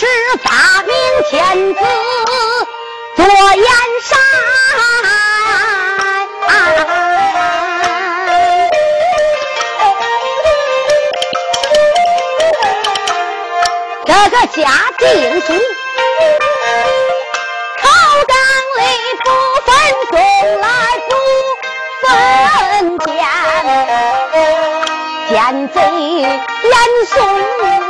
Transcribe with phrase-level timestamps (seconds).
[0.00, 0.06] 是
[0.42, 0.94] 大明
[1.28, 1.80] 天子
[3.16, 3.66] 坐燕
[4.02, 4.18] 山。
[14.06, 15.06] 这个家定
[15.42, 15.52] 主
[17.76, 17.84] 朝
[18.24, 18.34] 纲
[18.78, 18.80] 里
[19.22, 19.28] 不
[19.66, 19.70] 分
[20.08, 20.14] 宗
[20.60, 20.64] 来
[21.10, 21.12] 不
[22.06, 22.08] 分
[23.00, 23.06] 奸
[25.28, 25.78] 奸贼
[26.22, 26.72] 严
[27.06, 27.89] 嵩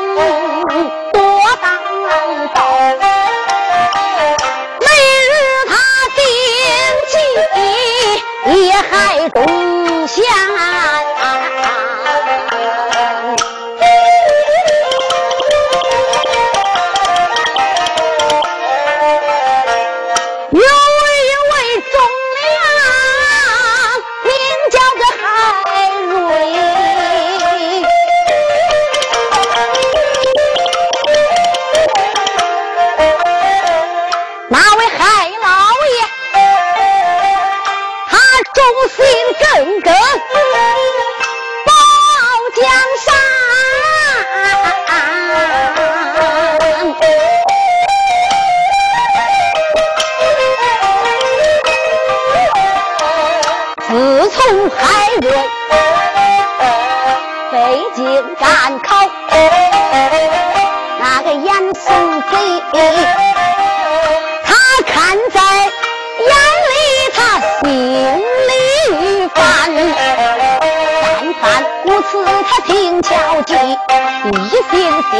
[72.10, 73.08] 是他心焦
[73.42, 74.72] 急，一心
[75.10, 75.12] 心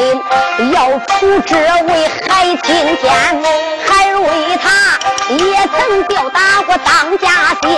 [0.73, 3.07] 要除这位海青天，
[3.87, 5.39] 还为他也
[5.69, 7.29] 曾吊打过当家
[7.63, 7.69] 相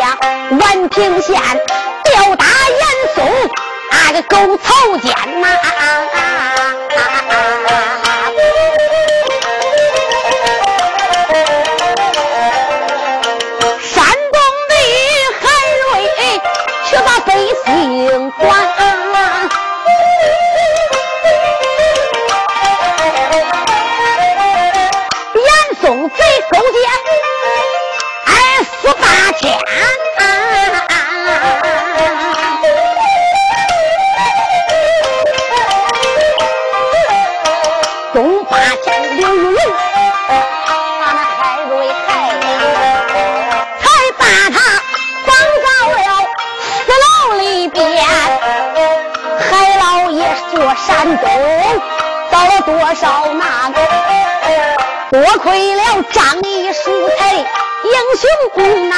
[0.59, 1.41] 宛平县，
[2.05, 2.83] 吊打严
[3.15, 3.51] 嵩，
[3.91, 5.47] 那个狗曹奸呐！
[5.49, 5.83] 啊啊
[6.13, 7.52] 啊啊啊啊
[52.53, 53.73] 了多少难？
[55.11, 57.45] 多亏了仗义疏财英
[58.19, 58.97] 雄难，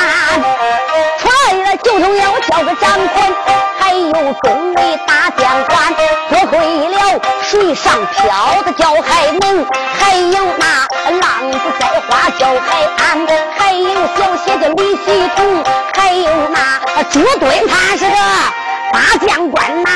[1.19, 3.35] 出来了就重要叫个张宽，
[3.79, 5.95] 还有众位大将官。
[6.31, 9.67] 多亏了水上漂的叫海猛，
[9.99, 10.87] 还有那
[11.21, 13.27] 浪子栽花叫海安，
[13.57, 18.17] 还有小写的李喜同，还有那朱墩他是个
[18.93, 19.91] 大将官呐。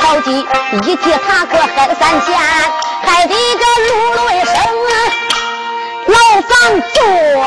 [0.00, 2.34] 山定朝计，一劫他可害了三县，
[3.02, 4.54] 害得个陆雷生
[6.06, 6.50] 牢房
[6.94, 7.46] 坐啊。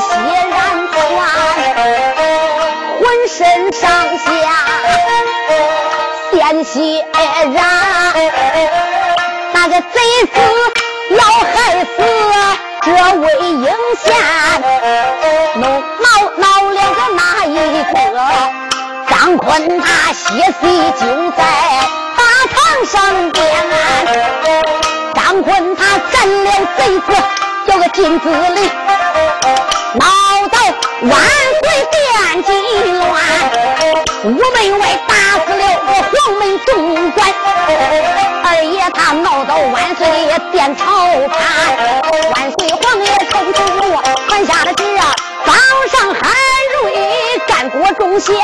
[0.00, 0.06] 血
[6.62, 7.56] 染，
[9.52, 10.40] 那那个贼子
[11.10, 12.02] 要害死
[12.82, 13.66] 这位英
[14.02, 14.08] 贤，
[15.56, 17.48] 弄闹闹了个哪一
[17.92, 17.94] 个？
[19.08, 20.24] 张坤他歇
[20.60, 20.60] 息
[20.98, 21.42] 就在
[22.16, 22.20] 大
[22.52, 23.42] 堂上边，
[25.14, 25.80] 张坤他
[26.10, 27.06] 占了贼子
[27.66, 28.70] 叫个金子里，
[29.94, 30.06] 闹
[30.48, 30.58] 到
[31.02, 31.98] 万岁殿
[32.44, 33.08] 进乱，
[34.24, 35.14] 午门外打
[35.46, 37.26] 死了个黄门总管，
[38.44, 40.06] 二爷他闹到万岁
[40.52, 40.84] 殿朝
[41.28, 41.40] 判，
[42.34, 43.98] 万岁皇爷抽出怒，
[44.28, 45.14] 传下了旨啊，
[45.46, 45.52] 早
[45.90, 46.20] 上海
[46.82, 46.92] 瑞
[47.48, 48.36] 战国忠贤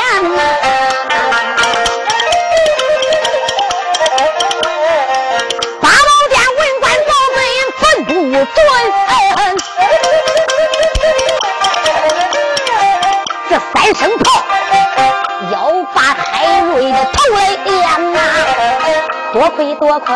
[13.73, 14.43] 三声炮
[15.51, 18.19] 要把海瑞的头来点呐！
[19.33, 20.15] 多亏多亏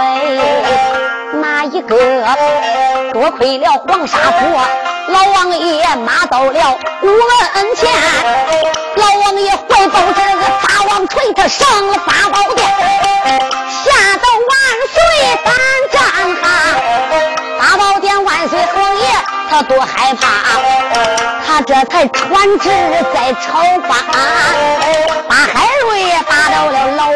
[1.33, 1.95] 那一个？
[3.13, 4.61] 多亏了黄沙坡
[5.07, 7.89] 老王爷马到了五门前，
[8.95, 12.69] 老王爷怀抱这个大王锤，他上了八宝殿，
[19.63, 20.27] 多害怕，
[21.45, 22.69] 他这才传旨
[23.13, 23.95] 在朝发，
[25.27, 27.10] 把海瑞打到了牢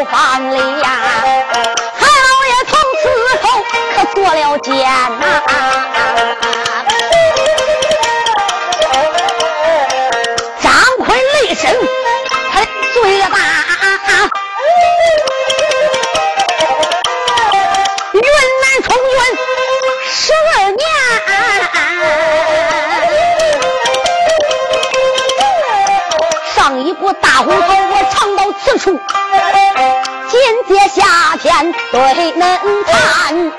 [31.92, 33.52] 对恁谈。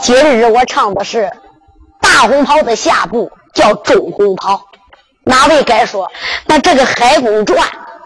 [0.00, 1.30] 今日我唱的是
[2.00, 4.60] 大红袍的下部，叫中红袍。
[5.24, 6.10] 哪位该说？
[6.46, 7.58] 那这个《海公传》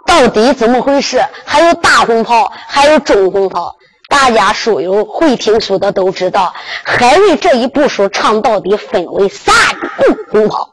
[0.07, 1.25] 到底怎么回事？
[1.45, 3.75] 还有大红袍，还有中红袍。
[4.09, 6.53] 大家书友会听书的都知道，
[6.83, 9.55] 海瑞这一部书唱到底分为三
[9.97, 10.69] 部红袍。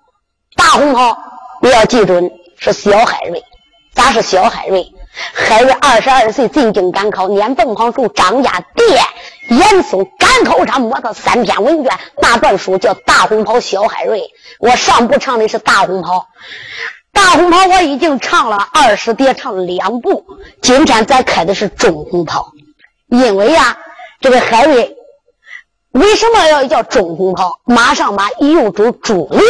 [0.55, 1.17] 大红袍
[1.61, 3.41] 你要记准是小海瑞，
[3.93, 4.85] 咋是小海瑞？
[5.13, 9.03] 海瑞二十二岁进京赶考，撵凤凰树张家店，
[9.49, 11.91] 严嵩赶考上摸到三篇文卷，
[12.21, 14.19] 那段书叫《大红袍小海瑞》。
[14.59, 16.27] 我上部唱的是大红袍，
[17.11, 20.25] 大红袍我已经唱了二十叠，唱了两部。
[20.61, 22.53] 今天咱开的是中红袍，
[23.09, 23.77] 因为呀，
[24.21, 24.95] 这个海瑞
[25.91, 27.59] 为什么要叫中红袍？
[27.65, 29.41] 马上马右主朱棣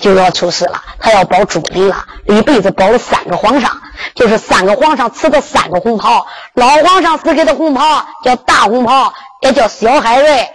[0.00, 3.70] 就要出世了，他要保朱棣了，一辈子保了三个皇上，
[4.14, 6.26] 就是三个皇上赐的三个红袍。
[6.54, 9.12] 老皇上赐给的红袍叫大红袍，
[9.42, 10.48] 也叫小海瑞。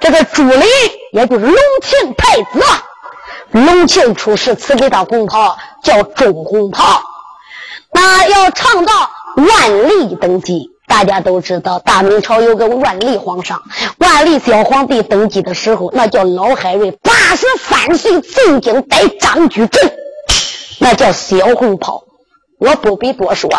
[0.00, 0.64] 这个朱棣
[1.12, 2.64] 也就是隆庆太子。
[3.50, 7.02] 隆庆出世赐给他红袍，叫中红袍。
[7.92, 13.60] 那要唱到万历登基，大家都知道，大明朝有个万历皇上，
[13.98, 19.90] 万历小皇帝登基的时候，那叫老海瑞，八十三岁进京逮张居正，
[20.78, 22.04] 那叫小红袍。
[22.60, 23.50] 我不必多说，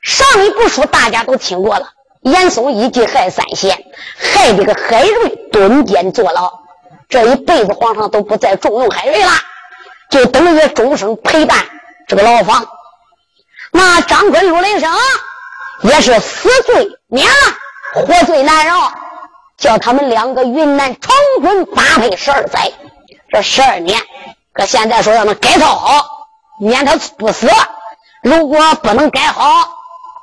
[0.00, 1.88] 上一部书大家都听过了，
[2.22, 3.76] 严嵩一计害三贤，
[4.16, 6.52] 害这个海瑞蹲监坐牢。
[7.08, 9.32] 这一辈子皇上都不再重用海瑞了，
[10.08, 11.58] 就等于终生陪伴
[12.06, 12.64] 这个牢房。
[13.72, 14.88] 那张坤入雷声
[15.82, 18.92] 也是死罪免了，活罪难饶，
[19.56, 22.72] 叫他们两个云南重婚八配十二载，
[23.28, 24.00] 这十二年，
[24.52, 26.06] 可现在说让他改造好，
[26.60, 27.48] 免他不死。
[28.22, 29.68] 如果不能改好，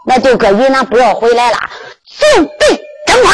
[0.06, 1.58] 那就搁云南不要回来了，
[2.06, 3.32] 就地正法。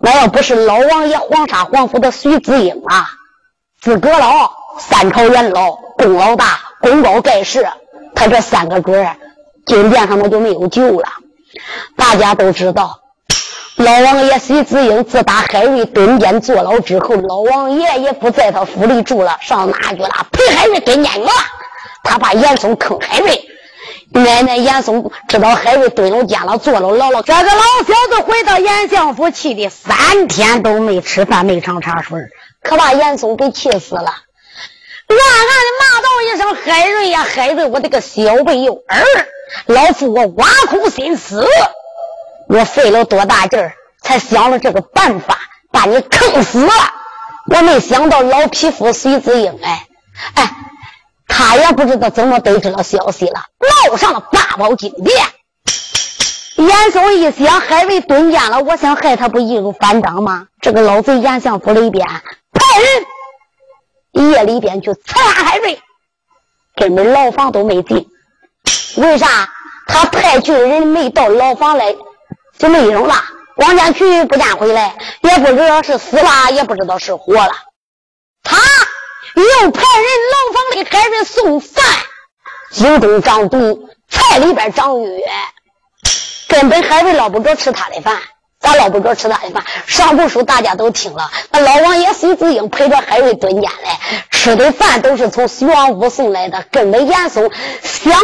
[0.00, 3.08] 那要不是老王爷黄沙皇府的徐子英啊，
[3.80, 7.66] 资格老、三朝元老、功劳大、功高盖世，
[8.14, 9.16] 他这三个准儿，
[9.66, 11.08] 金殿上面就没有救了。
[11.96, 13.00] 大家都知道，
[13.76, 20.26] 老王爷徐子英自打海瑞蹲监坐牢之后，老王爷也不在他府里住了，上哪去了？
[20.32, 21.30] 陪海瑞蹲监去了。
[22.02, 23.48] 他怕严嵩坑海瑞。
[24.10, 27.22] 奶奶严嵩知道海瑞蹲了监了，坐了牢了。
[27.22, 32.20] 这个老小子回到严相府，气的三天都没吃饭，没尝茶水，
[32.62, 34.12] 可把严嵩给气死了。
[35.08, 39.04] 暗暗的骂道一声：“海瑞呀，海瑞，我的个小辈幼儿，
[39.66, 41.46] 老夫我挖空心思，
[42.48, 45.38] 我费了多大劲儿，才想了这个办法，
[45.70, 46.72] 把你坑死了。
[47.50, 49.86] 我没想到老匹夫徐子英，哎，
[50.34, 50.50] 哎。”
[51.26, 53.40] 他也不知道怎么得知了消息了，
[53.88, 55.16] 闹上了八宝金殿。
[56.56, 60.46] 严严嵩一想，海瑞蹲监了，我想害他不易如反掌吗？
[60.60, 63.04] 这个老贼严相府里边派人
[64.14, 65.80] 夜里边去刺杀海瑞，
[66.76, 68.08] 根本牢房都没进。
[68.96, 69.50] 为啥？
[69.86, 71.94] 他派去的人没到牢房来，
[72.58, 73.14] 就没影了。
[73.56, 77.52] 王家渠不见回来，也不知道是死了，也不知道是活了。
[78.42, 78.56] 他
[79.34, 81.84] 又派人牢房里海瑞送饭，
[82.70, 85.22] 京东张毒，菜里边张月。
[86.48, 88.22] 根本海瑞捞不着吃他的饭，
[88.64, 89.62] 咋捞不着吃他的饭？
[89.86, 96.64] 上部书大家都听了，那老王爷徐子英陪着海瑞蹲监来，吃的饭都是从徐王府送来的。
[96.72, 97.50] 根本严嵩
[97.82, 98.18] 想，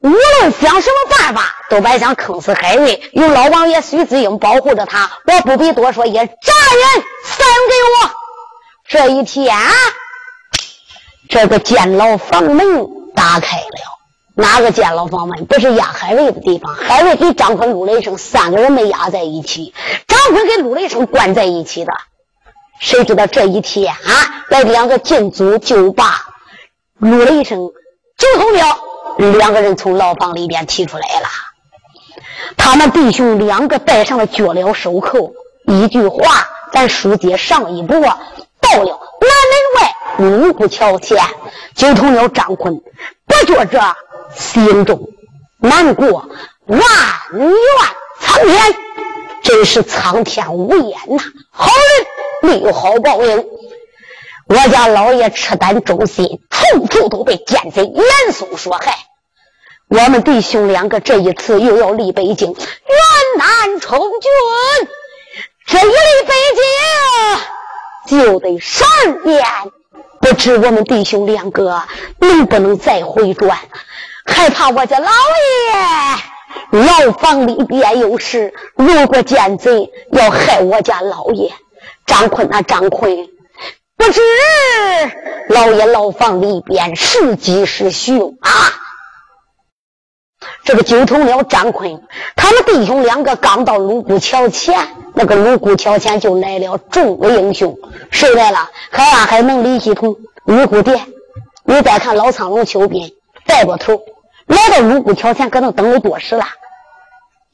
[0.00, 3.02] 无论想什么办法，都白想坑死海瑞。
[3.12, 8.10] 有老王爷徐子英保护着他，我不必多说，也眨眼散给我。
[8.86, 9.56] 这一天，
[11.30, 13.95] 这个监牢房门打开了。
[14.38, 16.74] 哪个监牢房门不是押海瑞的地方？
[16.74, 19.72] 海瑞给张坤、陆雷声三个人没押在一起，
[20.06, 21.92] 张坤跟陆雷声关在一起的。
[22.78, 26.20] 谁知道这一天啊，来两个进组就把
[26.98, 27.70] 陆雷声、
[28.18, 28.78] 九头鸟
[29.38, 31.28] 两个人从牢房里边提出来了。
[32.58, 35.32] 他们弟兄两个戴上了脚镣手铐，
[35.64, 41.16] 一句话，咱书接上一步，到了南门外五步桥前，
[41.74, 42.78] 九头鸟张坤
[43.24, 43.96] 不觉着。
[44.34, 45.08] 心中
[45.58, 46.28] 难过，
[46.66, 46.80] 万
[47.32, 47.50] 怨
[48.20, 48.76] 苍天，
[49.42, 51.22] 真是苍天无眼呐！
[51.50, 51.66] 好
[52.42, 53.46] 人没有好报应，
[54.48, 58.94] 我家老爷赤胆忠心，处处都被奸贼严嵩所害。
[59.88, 62.58] 我们弟兄两个这一次又要离北京，远
[63.38, 64.30] 难从军，
[65.66, 65.92] 这一离
[66.26, 66.34] 北
[68.08, 68.84] 京就得十
[69.24, 69.44] 年，
[70.20, 71.82] 不知我们弟兄两个
[72.18, 73.58] 能不能再回转？
[74.26, 75.10] 害怕我家老
[76.72, 81.52] 爷牢房里边有事，如果奸贼要害我家老爷，
[82.04, 83.28] 张坤啊张坤，
[83.96, 84.20] 不知
[85.48, 88.50] 老爷牢房里边是吉是凶啊！
[90.64, 92.02] 这个九头鸟张坤，
[92.34, 97.78] 他们弟兄两个刚到卢沟桥前，那个卢沟桥前就来了众位英雄，
[98.10, 98.70] 谁来了？
[98.90, 100.16] 海安海能李继同、
[100.46, 101.06] 五谷殿。
[101.64, 103.12] 你再看老苍龙邱斌
[103.44, 104.00] 带过头。
[104.46, 106.44] 来到卢沟桥前，搁那等了多时了。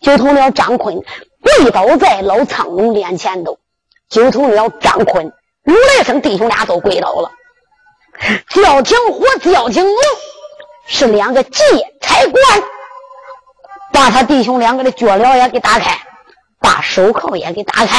[0.01, 1.03] 九头鸟张坤
[1.41, 3.59] 跪倒在老苍龙面前头。
[4.09, 5.33] 九头鸟张坤、
[5.65, 7.33] 卢雷声弟兄俩都跪倒了。
[8.49, 9.97] 叫情虎、叫情龙
[10.87, 11.63] 是两个劫
[12.01, 12.63] 财官，
[13.93, 15.99] 把他弟兄两个的脚镣也给打开，
[16.61, 17.97] 把手铐也给打开。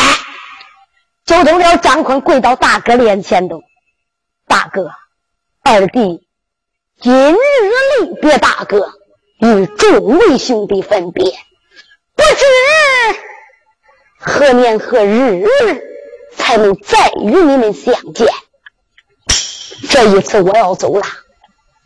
[1.25, 3.61] 九头鸟张坤跪到大哥面前头，
[4.47, 4.91] 大哥，
[5.63, 6.22] 二弟。
[7.03, 7.35] 今日
[7.99, 8.93] 离别大哥，
[9.39, 11.25] 与众位兄弟分别，
[12.15, 12.45] 不知
[14.19, 15.45] 何年何日
[16.37, 18.29] 才能再与你们相见。
[19.89, 21.03] 这一次我要走了，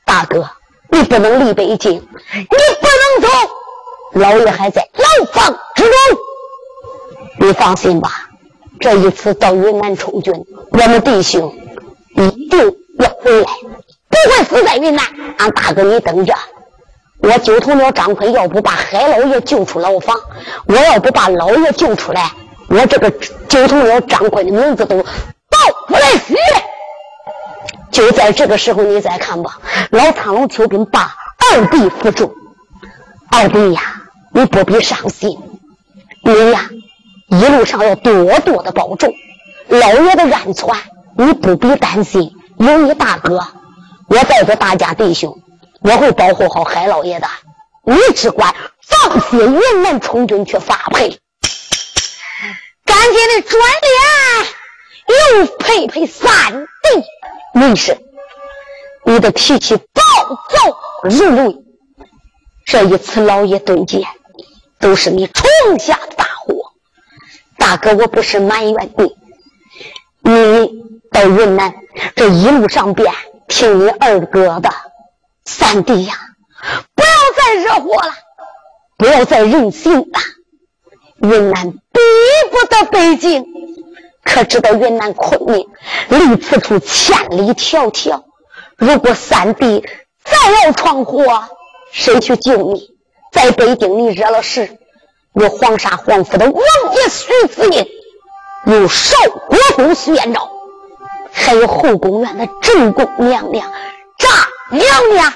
[0.05, 0.51] 大哥，
[0.91, 3.27] 你不能离北京，你不能走，
[4.19, 5.93] 老爷还在牢房之中。
[7.39, 8.29] 你放心吧，
[8.79, 10.31] 这一次到云南充军，
[10.69, 11.55] 我们弟兄
[12.17, 13.47] 一定要回来。
[14.25, 15.05] 不会死在云南，
[15.37, 16.33] 俺大哥你等着。
[17.19, 20.15] 我九头鸟张坤要不把海老爷救出牢房，
[20.67, 22.31] 我要不把老爷救出来，
[22.69, 23.09] 我这个
[23.47, 25.57] 九头鸟张坤的名字都报
[25.87, 26.35] 不来死。
[27.91, 29.59] 就在这个时候，你再看吧，
[29.89, 31.15] 老苍龙邱斌把
[31.51, 32.35] 二弟扶住。
[33.31, 33.81] 二弟呀，
[34.31, 35.37] 你不必伤心，
[36.23, 36.69] 你呀，
[37.29, 39.13] 一路上要多多的保重。
[39.67, 40.75] 老爷的安全，
[41.17, 43.41] 你不必担心，有你大哥。
[44.07, 45.41] 我带着大家弟兄，
[45.81, 47.27] 我会保护好海老爷的。
[47.83, 51.19] 你只管放心，云南充军去发配。
[52.85, 57.03] 赶紧的转脸又配配三弟。
[57.53, 57.97] 没事，
[59.05, 60.01] 你的脾气暴
[60.49, 61.57] 躁如雷，
[62.65, 64.03] 这一次老爷蹲监，
[64.79, 66.73] 都是你闯下的大祸。
[67.57, 69.15] 大哥，我不是埋怨你。
[70.21, 71.73] 你到云南
[72.15, 73.13] 这一路上边。
[73.47, 74.69] 听你二哥的，
[75.45, 76.13] 三弟呀，
[76.93, 78.13] 不要再惹祸了，
[78.97, 80.19] 不要再任性了。
[81.21, 81.99] 云南逼
[82.51, 83.45] 不得北京，
[84.23, 85.67] 可知道云南昆明
[86.09, 88.23] 离此处千里迢迢。
[88.75, 89.83] 如果三弟
[90.23, 91.47] 再要闯祸，
[91.91, 92.95] 谁去救你？
[93.31, 94.77] 在北京你惹了事，
[95.33, 96.63] 有黄沙皇府的王
[96.95, 97.87] 爷徐子英，
[98.65, 99.15] 有少
[99.47, 100.49] 国公徐延昭。
[101.39, 103.71] 还有后宫院的正宫娘娘、
[104.17, 104.29] 丈
[104.71, 105.33] 娘娘，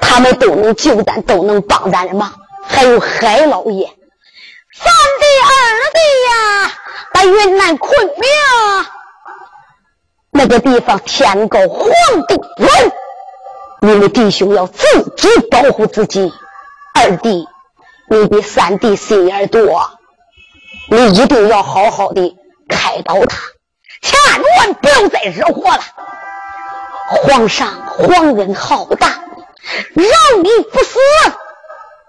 [0.00, 2.32] 他们都能救咱，都能帮咱的忙。
[2.66, 3.86] 还有海老爷，
[4.72, 5.52] 三弟二
[5.92, 6.72] 弟呀，
[7.12, 8.24] 把云南昆明
[10.32, 11.88] 那个地方天高皇
[12.26, 12.92] 帝远，
[13.82, 14.84] 你们弟兄要自
[15.16, 16.32] 己保护自己。
[16.94, 17.46] 二弟，
[18.08, 19.90] 你比三弟心眼多，
[20.90, 22.34] 你一定要好好的
[22.68, 23.38] 开导他，
[24.04, 24.18] 千
[24.58, 25.80] 万不要再惹祸了。
[27.08, 29.08] 皇上皇恩浩大，
[29.94, 30.98] 饶你不死。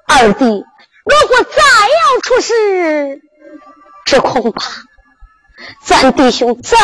[0.06, 3.22] 二弟，如果再要出事，
[4.06, 4.72] 这恐怕
[5.82, 6.78] 咱弟兄再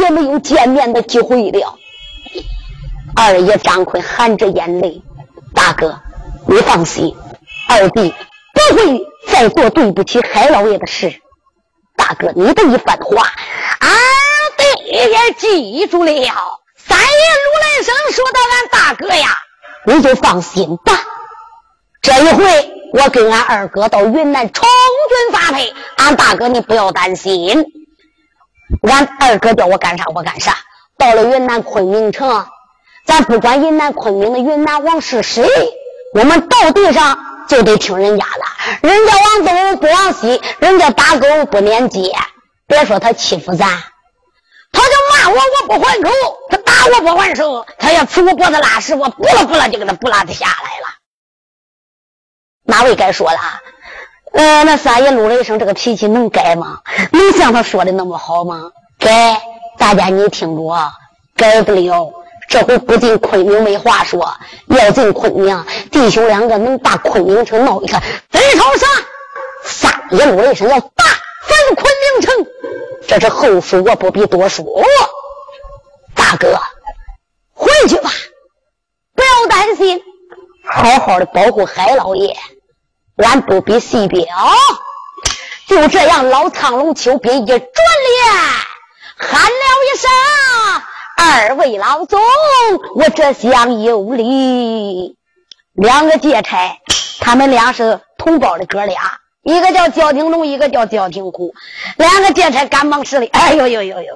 [0.00, 1.76] 也没有见面的机会了。
[3.16, 5.02] 二爷张坤含着眼泪
[5.54, 6.00] ：“大哥，
[6.46, 7.16] 你放心，
[7.68, 8.14] 二弟
[8.52, 11.20] 不会再做对不起海老爷的事。
[11.96, 13.22] 大哥，你的一番话，
[13.80, 14.23] 二弟
[14.84, 16.12] 也记住了。”
[16.86, 17.04] 三爷
[17.44, 19.38] 如来生说的：“俺大哥呀，
[19.86, 21.00] 你就放心吧。
[22.02, 22.44] 这一回
[22.92, 24.68] 我跟俺二哥到云南充
[25.08, 27.64] 军发配，俺大哥你不要担心。
[28.82, 30.58] 俺二哥叫我干啥我干啥。
[30.98, 32.46] 到了云南昆明城，
[33.06, 35.48] 咱不管云南昆明的云南王是谁，
[36.12, 38.88] 我们到地上就得听人家的。
[38.88, 42.12] 人家往东不往西，人家打狗不撵鸡，
[42.66, 43.66] 别说他欺负咱。”
[44.74, 45.36] 他就骂我，
[45.68, 46.10] 我不还口；
[46.50, 50.88] 他打我不还手；他要吃我脖子拉屎，我不拉不拉就给他不拉的下来了。
[52.64, 53.38] 哪位该说了？
[54.32, 56.80] 呃，那三爷撸了一声，这个脾气能改吗？
[57.12, 58.72] 能像他说的那么好吗？
[58.98, 59.40] 改，
[59.78, 60.92] 大家你听着，
[61.36, 62.12] 改不了。
[62.46, 64.34] 这回不进昆明没话说，
[64.66, 67.98] 要进昆明，弟兄两个能把昆明城闹一个
[68.30, 68.88] 贼头上。
[69.62, 71.04] 三爷撸了一声，要打
[71.46, 72.46] 反昆明城。
[73.06, 74.64] 这是后事，我不必多说。
[76.14, 76.58] 大哥，
[77.52, 78.10] 回去吧，
[79.14, 80.02] 不要担心，
[80.64, 82.36] 好好的保护海老爷。
[83.16, 84.24] 俺不必细表。
[85.66, 87.66] 就这样，老苍龙丘兵一转脸，
[89.16, 89.48] 喊了
[89.92, 90.10] 一声
[91.16, 92.20] ：“二位老总，
[92.96, 95.16] 我这厢有礼。”
[95.74, 96.78] 两个劫差，
[97.20, 99.00] 他们俩是同胞的哥俩。
[99.44, 101.54] 一个叫焦廷龙，一个叫焦廷虎，
[101.98, 103.26] 两个劫差赶忙施礼。
[103.26, 104.14] 哎呦呦呦呦呦！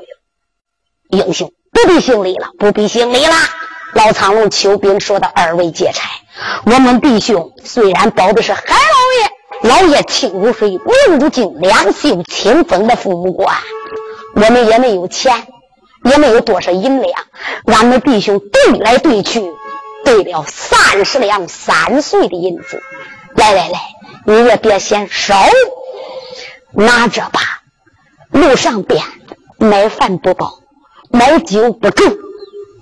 [1.11, 3.35] 英雄不必行礼了，不必行礼了。
[3.93, 6.09] 老苍龙邱兵说的：“二位劫差，
[6.65, 8.63] 我们弟兄虽然保的是海
[9.63, 13.55] 老爷，老爷清如水，明如镜，两袖清风的父母官，
[14.35, 15.47] 我们也没有钱，
[16.05, 17.21] 也没有多少银两，
[17.67, 19.43] 俺们弟兄兑来兑去，
[20.05, 22.83] 兑了三十两三岁的银子。
[23.35, 23.79] 来来来。”
[24.29, 25.43] 你也别嫌少，
[26.73, 27.41] 拿着吧。
[28.31, 29.03] 路上边
[29.57, 30.61] 买饭不饱，
[31.11, 32.05] 买酒不够，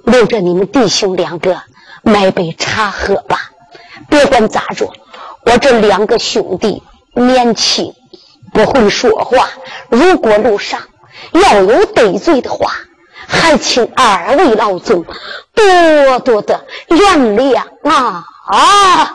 [0.06, 1.62] 留着你们弟兄两个
[2.02, 3.52] 买杯茶喝吧。
[4.09, 4.92] 别管咋着，
[5.44, 6.82] 我这两个兄弟
[7.14, 7.94] 年轻，
[8.52, 9.48] 不会说话。
[9.88, 10.80] 如果路上
[11.30, 12.72] 要有得罪的话，
[13.28, 15.04] 还请二位老总
[15.54, 19.14] 多多的原谅啊啊！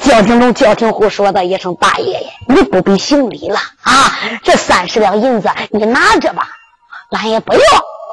[0.00, 4.18] 焦廷龙、焦廷虎说的一声：“大爷爷，你不必行礼了啊！
[4.42, 6.48] 这三十两银子你拿着吧，
[7.10, 7.60] 俺也不要。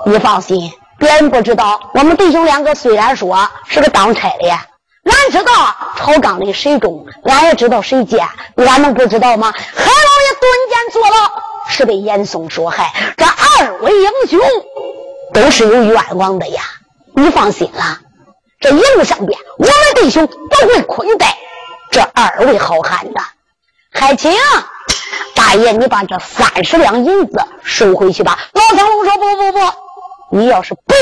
[0.05, 1.79] 你放心，别人不知道。
[1.93, 5.51] 我们弟兄两个虽然说是个当差的，俺知道
[5.95, 9.51] 朝纲里谁中，俺也知道谁奸，俺能不知道吗？
[9.51, 12.93] 海老爷蹲监坐牢，是被严嵩所害。
[13.17, 14.39] 这二位英雄
[15.33, 16.61] 都是有冤枉的呀！
[17.15, 17.99] 你放心了。”
[18.65, 21.37] 这一路上边，我们弟兄不会亏待
[21.91, 23.21] 这二位好汉的。
[23.91, 24.33] 还请
[25.35, 28.39] 大爷，你把这三十两银子收回去吧。
[28.53, 29.59] 老唐龙说：“不不不，
[30.35, 30.95] 你要是不，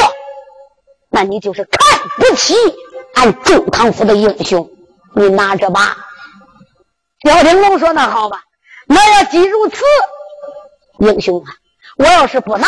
[1.09, 2.53] 那你就是看不起
[3.15, 4.69] 俺中堂府的英雄。
[5.15, 5.95] 你拿着吧。”
[7.23, 8.43] 焦廷龙说：“那好吧，
[8.87, 9.85] 那要既如此，
[10.99, 11.55] 英雄啊，
[11.95, 12.67] 我要是不拿，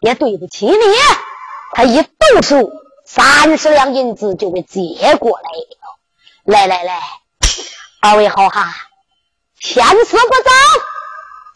[0.00, 0.76] 也对不起你。”
[1.72, 2.70] 他一动手。
[3.12, 5.98] 三十两银子就给接过来了。
[6.44, 7.00] 来来来，
[8.00, 8.72] 二位好汉，
[9.58, 10.50] 天色不早，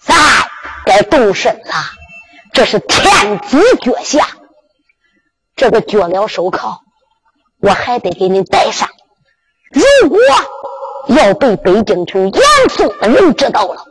[0.01, 0.51] 咱
[0.85, 1.75] 该动身了。
[2.53, 4.27] 这是天子脚下，
[5.55, 6.81] 这个脚镣手铐
[7.61, 8.89] 我还得给你戴上。
[9.71, 10.19] 如果
[11.07, 13.85] 要被北京城严嵩的人知道了，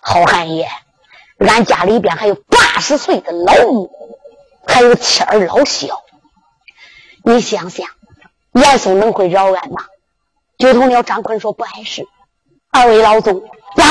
[0.00, 0.68] 好汉爷，
[1.38, 4.18] 俺家里边还有八十岁的老母，
[4.66, 6.02] 还有妻儿老小。
[7.28, 7.88] 你想想，
[8.52, 9.84] 严嵩能会饶俺吗？
[10.58, 12.06] 九头鸟张坤说不碍事。
[12.70, 13.42] 二位老总，
[13.74, 13.84] 来，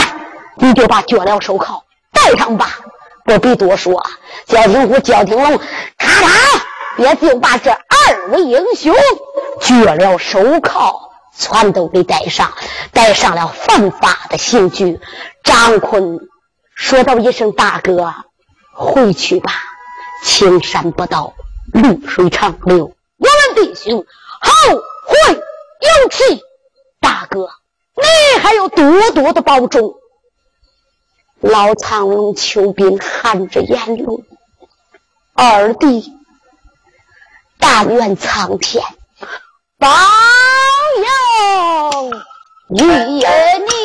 [0.55, 2.79] 你就把脚镣手铐戴上吧，
[3.25, 4.01] 不必多说。
[4.45, 5.59] 焦廷虎、焦廷龙，
[5.97, 6.61] 咔嚓，
[6.97, 8.95] 也就把这二位英雄
[9.59, 12.53] 脚镣手铐全都给戴上，
[12.93, 15.01] 戴上了犯法的刑具。
[15.43, 16.29] 张坤
[16.73, 18.13] 说道一声：“大哥，
[18.73, 19.51] 回去吧，
[20.23, 21.33] 青山不倒，
[21.73, 22.94] 绿水长流。
[23.55, 24.05] 弟兄
[24.41, 24.51] 后
[25.05, 26.43] 会有期。
[26.99, 27.49] 大哥，
[27.95, 29.95] 你还要多多的保重。”
[31.41, 34.05] 老苍龙邱斌含着眼泪
[35.33, 36.13] ：“二弟，
[37.59, 38.83] 但愿苍天。”
[39.77, 39.89] 保
[40.97, 42.11] 佑
[42.69, 43.84] 你呀你！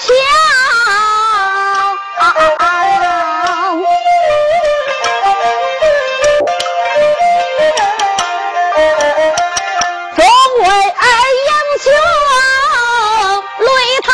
[0.00, 0.08] 笑，
[10.16, 10.18] 作
[10.58, 11.04] 为儿
[11.48, 11.50] 英
[11.84, 11.86] 雄
[13.58, 13.68] 泪
[14.00, 14.08] 滔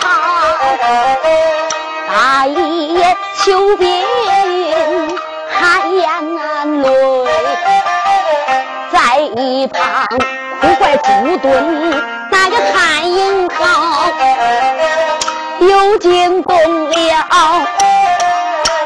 [0.00, 0.02] 滔，
[2.08, 2.12] 那
[2.48, 2.58] 一
[2.94, 3.00] 眼
[3.44, 3.86] 秋兵
[5.48, 5.54] 还
[5.86, 6.02] 眼
[6.82, 6.88] 泪，
[8.92, 8.96] 在
[9.36, 10.08] 一旁
[10.60, 11.46] 不怪朱墩
[12.32, 13.62] 那个汉英豪。
[15.60, 16.96] 又惊动了，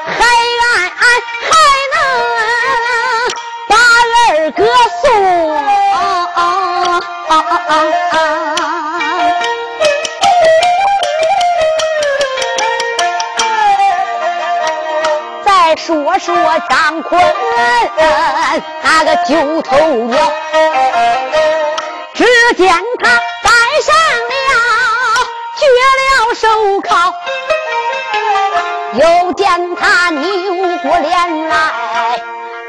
[0.06, 0.12] 还
[0.56, 0.60] 愿
[0.96, 1.52] 还
[1.92, 1.96] 能
[3.68, 4.64] 把儿哥
[5.02, 5.04] 送。
[15.44, 16.34] 再说说
[16.68, 17.20] 张坤
[18.76, 20.32] 那个九头鸟。
[22.14, 22.24] 只
[22.56, 23.20] 见他
[25.60, 25.66] 绝
[26.00, 26.48] 了手
[26.80, 26.88] 铐，
[28.94, 30.24] 又见他扭
[30.78, 31.54] 过脸来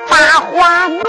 [0.09, 1.01] 把话苗，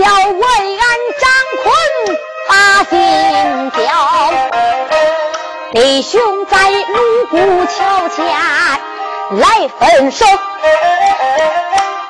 [0.00, 0.86] 要问俺
[1.20, 1.24] 张
[1.62, 1.64] 坤
[2.48, 2.52] 把
[2.84, 2.94] 心
[3.72, 3.78] 焦
[5.72, 8.24] 弟兄在卢沟桥前
[9.38, 9.46] 来
[9.78, 10.24] 分手，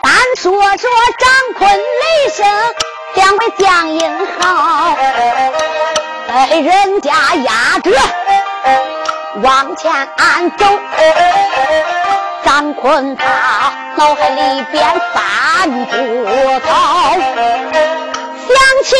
[0.02, 2.46] 单说说张坤、李生
[3.14, 4.96] 两位将英豪，
[6.28, 7.90] 被人家压着
[9.42, 9.90] 往前
[10.58, 10.66] 走。
[12.44, 17.16] 张坤他脑海里边翻波涛，
[18.46, 18.54] 想
[18.84, 18.94] 起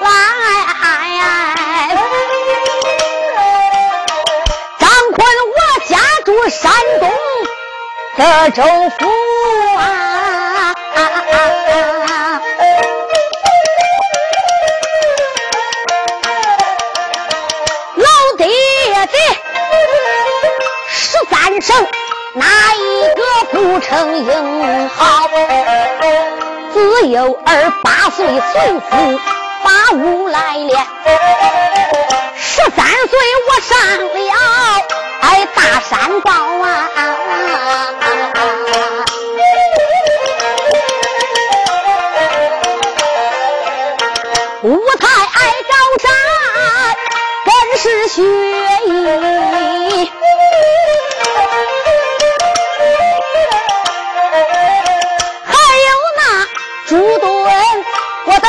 [0.00, 0.06] 来
[4.78, 5.18] 张坤，
[5.54, 6.28] 我家住。
[6.48, 7.04] 山东
[8.16, 8.62] 德州
[8.98, 9.00] 府
[9.76, 10.74] 啊，
[17.96, 18.06] 老
[18.38, 18.46] 爹
[19.06, 19.16] 爹
[20.88, 21.86] 十三省
[22.34, 22.78] 哪一
[23.80, 25.28] 成英豪？
[26.72, 29.20] 自幼儿八岁随父
[29.62, 30.86] 把武来练，
[32.36, 33.78] 十三岁我上
[34.14, 34.18] 了。
[35.20, 36.30] 哎，大山高
[36.62, 36.88] 啊！
[44.62, 46.10] 五太爱高山，
[47.44, 48.22] 更是学
[48.86, 50.10] 艺。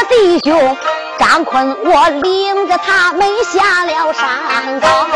[0.10, 0.78] 弟兄
[1.20, 5.08] 张坤，我领着他们下了山高。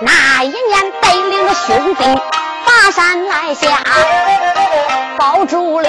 [0.00, 2.04] 那一年带领着兄弟
[2.64, 3.82] 爬山来下，
[5.18, 5.88] 保住了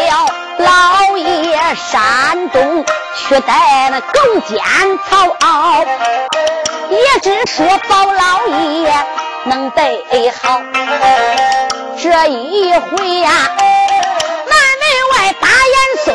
[0.57, 2.83] 老爷山东，
[3.15, 4.57] 却带了狗奸
[5.07, 5.85] 曹傲，
[6.89, 8.91] 也只说保老爷
[9.43, 10.59] 能得好。
[12.01, 13.31] 这一回呀，
[14.47, 16.13] 南门外打严嵩，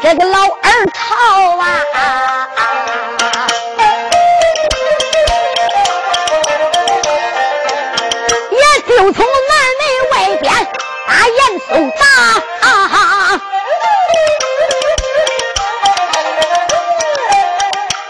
[0.00, 2.48] 这个老二逃啊，
[8.52, 9.82] 也就从南门
[10.12, 10.52] 外边
[11.06, 12.02] 打延寿大。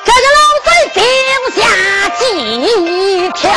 [0.05, 1.03] 这个老贼定
[1.57, 1.59] 下
[2.18, 2.20] 计
[2.61, 3.48] 一条，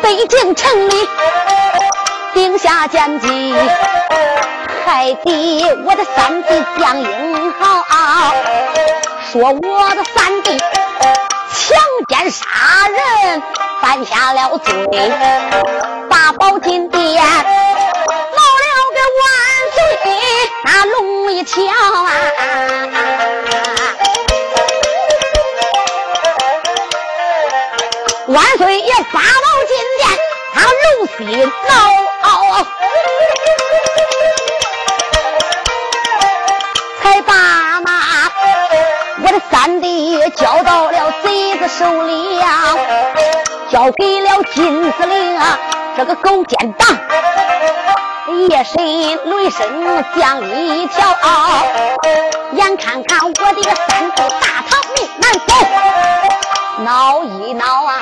[0.00, 1.08] 北京城里
[2.32, 3.26] 定下奸计。
[4.84, 7.84] 害得我的三弟江英豪，
[9.30, 12.44] 说我的三弟强奸杀
[12.88, 13.42] 人，
[13.80, 14.72] 犯下了罪，
[16.10, 19.24] 大宝金殿闹了个万
[19.74, 19.78] 岁
[20.64, 22.10] 那龙一条啊！
[28.26, 30.08] 万岁爷发到金殿，
[30.54, 31.70] 他龙心恼，
[37.02, 37.34] 才把
[37.80, 38.30] 那
[39.24, 42.76] 我的三弟交到了贼子手里呀，
[43.70, 45.58] 交给了金司令啊，
[45.96, 46.88] 这个狗奸党，
[48.48, 51.18] 夜深雷声降一条，
[52.52, 55.54] 眼看看我的个三弟大唐命难走。
[56.84, 57.94] 闹一闹啊！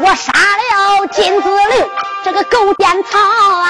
[0.00, 1.88] 我杀了金子令
[2.24, 3.68] 这个狗奸曹啊！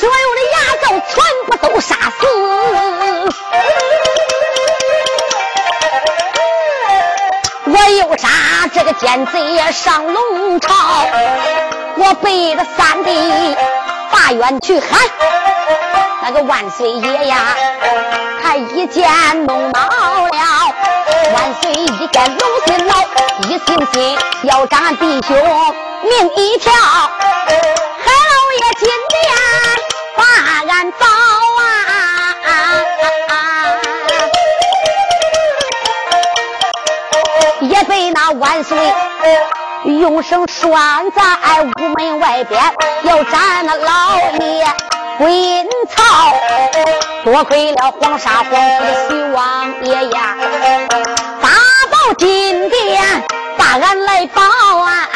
[0.00, 2.22] 所有的牙诌全部都杀死！
[7.64, 8.28] 我又杀
[8.72, 10.72] 这个奸贼上龙巢！
[11.96, 13.56] 我背着三弟
[14.12, 15.00] 大院去喊。
[16.22, 17.56] 那个万岁爷呀，
[18.40, 19.10] 他一见
[19.46, 20.30] 弄恼了。
[21.34, 22.94] 万岁一见龙心恼，
[23.48, 25.36] 一心心要斩弟兄
[26.04, 26.72] 命一条。
[38.20, 38.76] 那万岁
[39.84, 41.22] 用绳拴在
[41.62, 42.60] 屋门外边，
[43.04, 44.66] 要斩那老爷。
[45.18, 46.02] 归曹，
[47.24, 50.36] 多亏了黄沙皇府的徐王爷呀，
[51.40, 51.48] 大
[51.92, 53.22] 宝金殿
[53.56, 55.08] 把俺来保啊！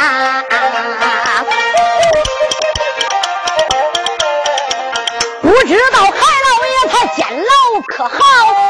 [5.41, 6.13] 不知道海
[6.47, 8.62] 老爷他监牢可好？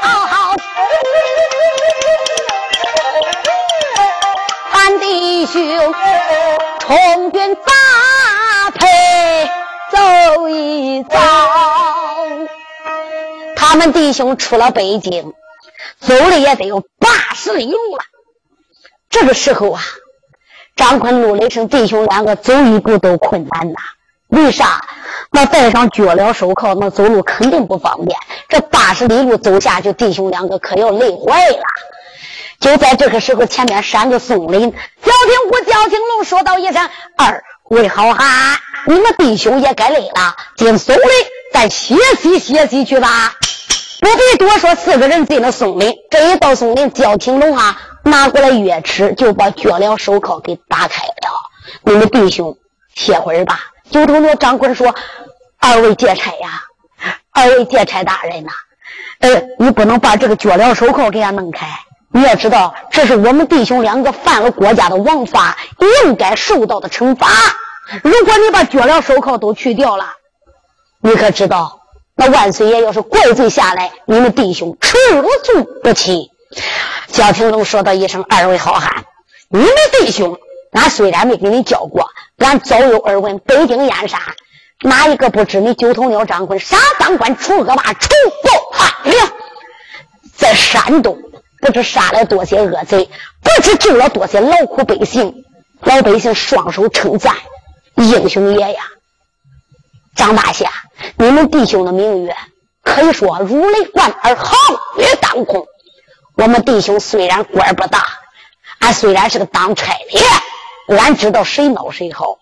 [5.52, 5.94] 兄
[6.80, 8.86] 充军发配。
[9.92, 11.18] 走一遭，
[13.54, 15.34] 他们弟兄出了北京，
[16.00, 18.02] 走了也得有八十里路了。
[19.10, 19.82] 这个时候啊，
[20.76, 23.78] 张坤、陆雷声弟兄两个走一步都困难呐。
[24.28, 24.82] 为啥？
[25.30, 28.18] 那戴上脚镣手铐，那走路肯定不方便。
[28.48, 31.62] 这八十里路走下去，弟兄两个可要累坏了。
[32.62, 41.04] 就在这个时候，前面闪个松林，焦廷虎、焦廷龙说道一声：“二。”位好汉，你们弟兄也该累了，进松林，
[41.54, 43.34] 再歇息歇息去吧。
[44.00, 45.94] 不必多说，四个人进了松林。
[46.10, 51.14] 这一到松林，焦廷龙啊，拿过来钥匙，就把脚镣手铐给打开了。
[51.82, 52.56] 你们弟兄
[52.94, 53.58] 歇会儿吧。
[53.90, 54.94] 九头鸟张坤说
[55.58, 56.62] ：“二位劫差呀，
[57.32, 58.50] 二位劫差大人呐，
[59.20, 61.66] 呃，你不能把这个脚镣手铐给俺弄开。
[62.12, 65.56] 你要知道，这是我们弟兄两个犯了国家的王法，
[66.04, 67.28] 应该受到的惩罚。”
[68.04, 70.04] 如果你把脚镣手铐都去掉了，
[71.00, 71.80] 你可知道，
[72.14, 74.96] 那万岁爷要是怪罪下来，你们弟兄吃
[75.42, 76.30] 足不起。
[77.08, 79.04] 焦廷龙说道一声：“二位好汉，
[79.48, 80.38] 你们弟兄，
[80.72, 82.06] 俺虽然没给你教过，
[82.38, 83.38] 俺早有耳闻。
[83.40, 84.20] 北京燕山，
[84.82, 88.08] 哪一个不知你九头鸟张坤杀当官除恶霸，除
[88.44, 89.32] 暴安良？
[90.36, 91.18] 在山东，
[91.62, 93.08] 不知杀了多些恶贼，
[93.40, 95.44] 不知救了多些劳苦百姓，
[95.80, 97.36] 老百姓双手称赞。”
[97.94, 98.82] 英雄爷呀，
[100.16, 100.72] 张大侠，
[101.16, 102.32] 你们弟兄的名誉
[102.82, 104.56] 可以说如雷贯耳，皓
[104.98, 105.66] 月当空。
[106.34, 108.04] 我们弟兄虽然官不大，
[108.80, 112.38] 俺虽然是个当差的，俺知道谁孬谁好。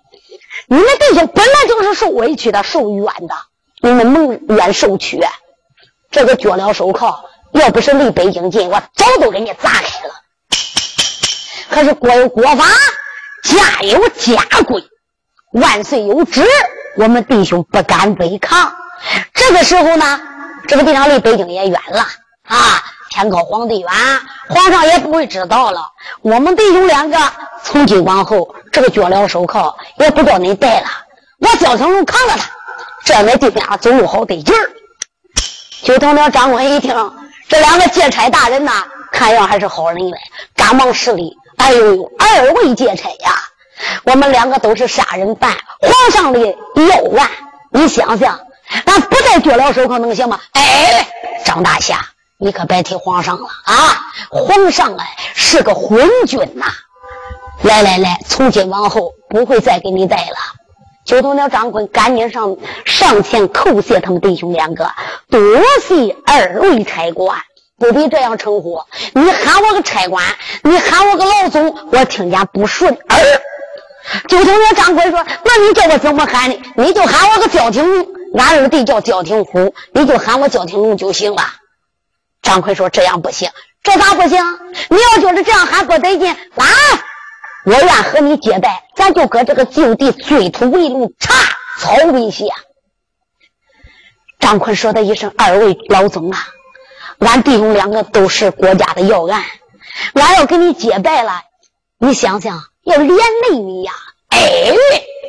[0.67, 3.35] 你们弟兄本来就是受委屈的、受冤的，
[3.83, 5.21] 你们蒙冤受屈。
[6.11, 10.15] 这个脚镣手铐，要不是离北京近，我早都给你砸开了。
[11.69, 12.65] 可是国有国法，
[13.43, 14.83] 家有家规。
[15.53, 16.45] 万岁有旨，
[16.97, 18.73] 我们弟兄不敢违抗。
[19.35, 20.21] 这个时候呢，
[20.69, 22.07] 这个地方离北京也远了
[22.45, 23.91] 啊，天高皇帝远，
[24.49, 25.91] 皇上也不会知道了。
[26.23, 27.19] 我们弟兄两个
[27.65, 30.87] 从今往后，这个脚镣手铐也不叫你戴了，
[31.39, 32.51] 我焦成龙扛着他，
[33.05, 34.71] 这在地边走路好得劲儿。
[35.83, 36.95] 就等了张坤一听，
[37.51, 40.17] 这两个劫差大人呐，看样还是好人嘞，
[40.55, 41.37] 赶忙施礼。
[41.57, 43.35] 哎呦呦，二位劫差呀！
[44.05, 47.29] 我们两个都是杀人犯，皇上的要案，
[47.73, 48.39] 你想想，
[48.87, 50.41] 俺不戴脚镣手铐能行吗？
[50.53, 51.09] 哎，
[51.45, 51.99] 张大侠，
[52.39, 53.99] 你可别提皇上了啊！
[54.31, 56.67] 皇上哎是个昏君呐！
[57.63, 60.37] 来来来，从今往后不会再给你带了。
[61.11, 64.89] 九头鸟张坤赶紧上上前叩谢他们弟兄两个，
[65.29, 65.41] 多
[65.83, 67.37] 谢二位差官，
[67.81, 68.81] 不必这样称呼。
[69.15, 70.25] 你喊我个差官，
[70.63, 73.19] 你喊我个老总，我听见不顺耳。
[74.29, 76.57] 九头鸟张坤说：“那你叫我怎么喊呢？
[76.77, 78.07] 你就喊我个焦廷龙，
[78.39, 81.43] 俺二弟叫焦廷虎，你就喊我焦廷龙就行了。”
[82.41, 83.51] 张坤说：“这样不行，
[83.83, 84.39] 这咋不行？
[84.91, 86.67] 你要觉得这样喊不得劲，来。”
[87.65, 91.35] 我愿和你结拜，咱就搁这个就地追土为路，插
[91.79, 92.47] 草为下。
[94.39, 96.39] 张坤说的一声：“二位老总啊，
[97.19, 99.45] 俺弟兄两个都是国家的要案，
[100.15, 101.43] 俺要跟你结拜了，
[101.99, 103.93] 你想想要连累你呀！
[104.31, 104.73] 哎，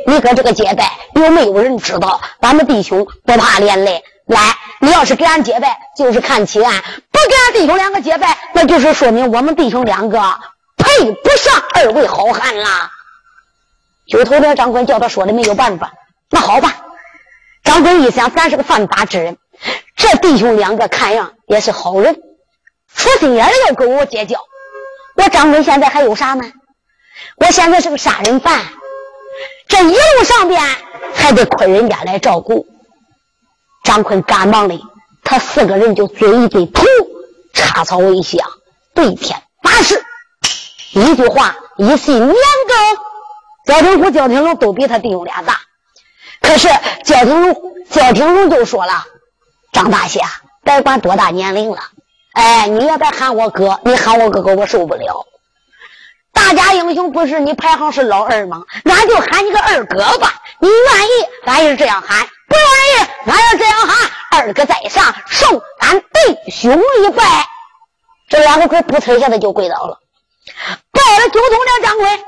[0.08, 2.22] 你搁这个结拜，有没有人知道？
[2.40, 4.04] 俺们弟兄不怕连累。
[4.26, 4.40] 来，
[4.80, 6.72] 你要是给俺结拜，就是看起俺；
[7.12, 10.18] 不给俺弟兄两个结拜，那就是说明我们弟兄两个。”
[10.82, 12.92] 配不上二位好汉啦！
[14.08, 15.94] 九头鸟张坤叫他说的没有办法，
[16.30, 16.86] 那好吧。
[17.64, 19.38] 张坤一想，咱是个犯法之人，
[19.96, 22.16] 这弟兄两个看样也是好人，
[22.96, 24.40] 出心眼要跟我结交。
[25.16, 26.44] 我张坤现在还有啥呢？
[27.38, 28.60] 我现在是个杀人犯，
[29.68, 30.60] 这一路上边
[31.14, 32.66] 还得亏人家来照顾。
[33.84, 34.80] 张坤赶忙的，
[35.24, 36.84] 他四个人就嘴一对土，
[37.54, 38.40] 插草为香，
[38.96, 40.04] 对天发誓。
[40.94, 43.02] 一句话，一信两个。
[43.66, 45.62] 焦廷虎、焦廷龙都比他弟兄俩大，
[46.42, 46.68] 可是
[47.06, 47.56] 焦廷龙、
[47.90, 49.06] 焦廷龙就说了
[49.72, 50.26] ：“张大侠，
[50.64, 51.80] 别管多大年龄了，
[52.34, 55.28] 哎，你也别喊我哥，你喊我哥哥我受不了。
[56.34, 58.64] 大家英雄不是你排行是老二吗？
[58.86, 60.42] 俺就喊你个二哥吧。
[60.60, 62.66] 你愿意，俺也是这样喊；不愿
[63.06, 64.12] 意，俺要这样喊。
[64.32, 67.24] 二哥在上，受俺弟兄一拜。
[68.28, 70.00] 这两个鬼扑腾一下子就跪倒了。”
[70.92, 72.20] 报了九通了张坤，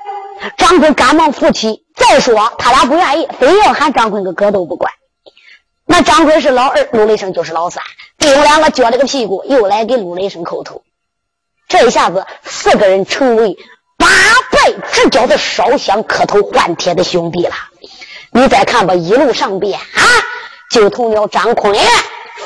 [0.58, 1.84] 张坤赶忙扶起。
[1.96, 4.92] 再说他俩不愿意，非要喊张坤个哥都不管。
[5.86, 7.84] 那张坤是老二，陆雷声就是老三。
[8.18, 10.84] 弟兄两个撅了个屁股，又来给陆雷声叩头。
[11.68, 13.58] 这一下子，四个人成为
[13.98, 14.08] 八
[14.52, 17.56] 拜之交的烧香磕头换帖的兄弟了。
[18.32, 20.02] 你再看吧，一路上边啊，
[20.72, 21.76] 九头鸟张坤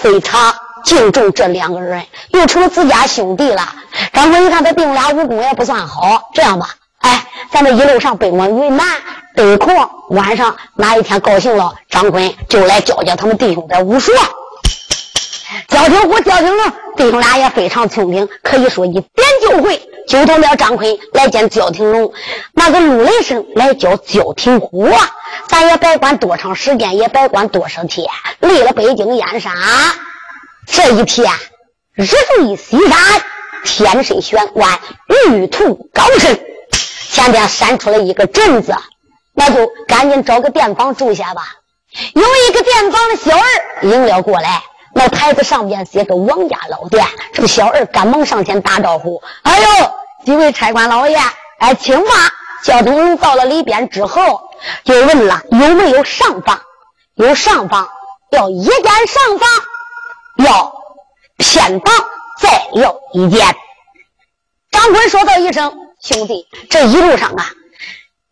[0.02, 0.54] 非常
[0.88, 3.62] 敬重这两个人，又成了自家兄弟了。
[4.14, 6.70] 张坤一看，他弟兄俩武功也不算好，这样吧，
[7.00, 8.86] 哎，咱们一路上北关云南，
[9.36, 9.76] 得空
[10.12, 14.14] 晚上哪一天高兴了，张坤就来教教他们弟兄的武术。
[15.68, 19.04] 焦廷虎、焦廷龙弟兄俩也非常聪明，可以说一点
[19.42, 19.82] 就会。
[20.08, 22.14] 就同了张坤来见焦廷龙，
[22.54, 24.90] 那个陆雷声来教焦廷虎，
[25.50, 28.08] 咱也别管多长时间，也别管多少天，
[28.40, 29.54] 离了北京燕山
[30.68, 31.32] 这一天，
[31.94, 33.00] 日坠西山。
[33.64, 34.80] 天神玄关，
[35.28, 36.40] 玉兔高升，
[36.72, 38.74] 前边闪出了一个镇子，
[39.34, 41.42] 那就赶紧找个店房住下吧。
[42.14, 43.44] 有一个店房的小二
[43.90, 47.06] 迎了过来，那牌子上边写着“王家老店”。
[47.34, 49.66] 这个小二赶忙上前打招呼：“哎呦，
[50.24, 51.18] 几位差官老爷，
[51.60, 52.12] 哎，请吧。”
[52.64, 54.50] 交通人到了里边之后，
[54.86, 56.62] 就问了有没有上房，
[57.16, 57.90] 有上房，
[58.32, 59.50] 要一间上房，
[60.38, 60.74] 要
[61.38, 61.94] 偏房。
[62.40, 63.56] 再要一间。
[64.70, 67.50] 张坤说道一声：“兄弟，这一路上啊，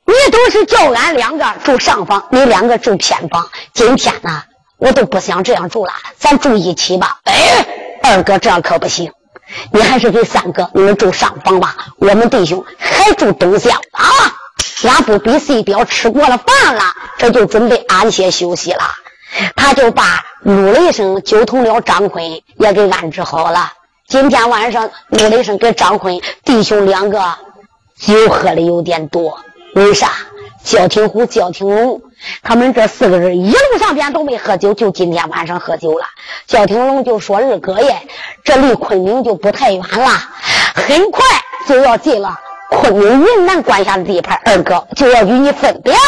[0.05, 3.49] 你都是叫俺两个住上房，你两个住偏房。
[3.73, 4.43] 今天呢，
[4.77, 7.65] 我都不想这样住了，咱住一起吧。”哎，
[8.03, 9.11] 二哥，这样可不行，
[9.71, 11.75] 你还是给三哥你们住上房吧。
[11.97, 14.05] 我们弟兄还住东厢啊。
[14.83, 16.83] 俺不比谁彪吃过了饭了，
[17.17, 18.83] 这就准备安歇休息了。
[19.55, 23.73] 他就把陆雷生就同了张坤也给安置好了。
[24.07, 27.35] 今天晚上，陆雷生跟张坤弟兄两个
[27.97, 29.39] 酒喝的有点多。
[29.75, 30.11] 为啥？
[30.63, 32.01] 焦廷虎、焦廷龙
[32.41, 36.05] 他们这四个人一路上边都没喝酒，就今天晚上喝酒了。
[36.47, 38.07] 焦廷龙就说：“二哥耶，
[38.43, 40.09] 这离昆明就不太远了，
[40.73, 41.23] 很快
[41.67, 42.39] 就要进了
[42.71, 45.99] 昆明云南管辖的地盘，二哥就要与你分别了。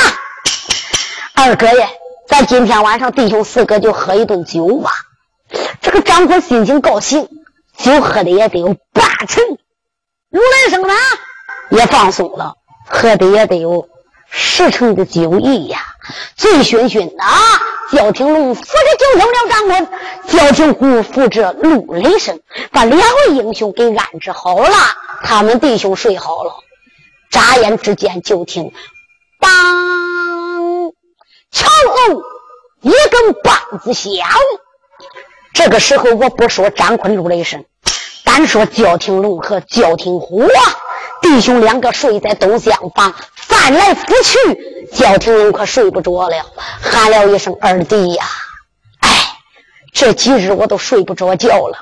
[1.36, 1.88] 二哥耶，
[2.28, 4.92] 咱今天晚上弟兄四个就喝一顿酒吧。”
[5.82, 7.28] 这个张坤心情高兴。
[7.78, 9.44] 酒喝的也得有八成，
[10.32, 10.96] 如来生呢
[11.70, 12.56] 也放松了，
[12.88, 13.88] 喝的也得有
[14.32, 15.80] 十成的酒意呀，
[16.36, 17.32] 醉醺醺的啊。
[17.92, 19.88] 焦廷龙扶着九头鸟张坤，
[20.26, 22.40] 焦廷虎扶着陆雷声，
[22.72, 24.76] 把两位英雄给安置好了。
[25.24, 26.56] 他们弟兄睡好了，
[27.30, 28.74] 眨眼之间就听
[29.40, 29.52] “当”，
[31.58, 32.22] 敲哦，
[32.82, 34.14] 一根棒子响。
[35.54, 37.66] 这个时候，我不说张坤、陆雷声，
[38.24, 40.62] 单说焦廷龙和焦廷虎啊
[41.20, 46.46] 弟兄两个睡在东厢房，翻来覆去，焦廷龙可睡不着了，
[46.80, 48.24] 喊了一声“二弟呀”，
[49.02, 49.10] 哎，
[49.92, 51.80] 这几日我都睡不着觉了。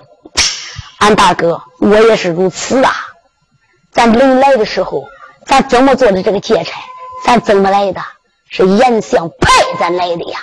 [1.00, 2.96] 俺大哥，我也是如此啊。
[3.92, 5.04] 咱临来的时候，
[5.46, 6.80] 咱怎么做的这个劫差？
[7.26, 8.02] 咱怎么来的？
[8.58, 10.40] 是严相派咱来的呀。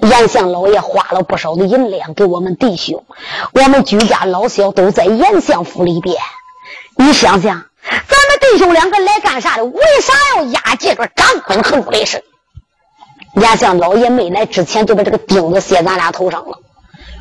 [0.00, 3.04] 严相老爷花了不少的银两给我们弟兄，
[3.52, 6.16] 我们居家老小都在严相府里边。
[6.96, 9.64] 你想想，咱们弟兄两个来干啥的？
[9.64, 12.20] 为啥要押解着张坤和陆雷生？
[13.36, 16.58] 严相老爷没来之前就把这个钉子卸咱俩头上了。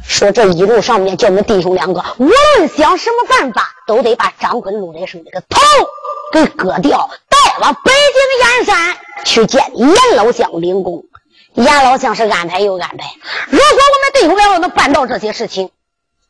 [0.04, 5.62] 说这一路上面叫我们弟兄两个，无论想什么办法，都得把张坤、陆雷生这个头
[6.34, 7.12] 给割掉，
[7.62, 11.05] 往北京燕山去见严老相领功。
[11.53, 13.14] 严老相是安排又安排。
[13.49, 15.70] 如果我们弟兄两个能办到这些事情，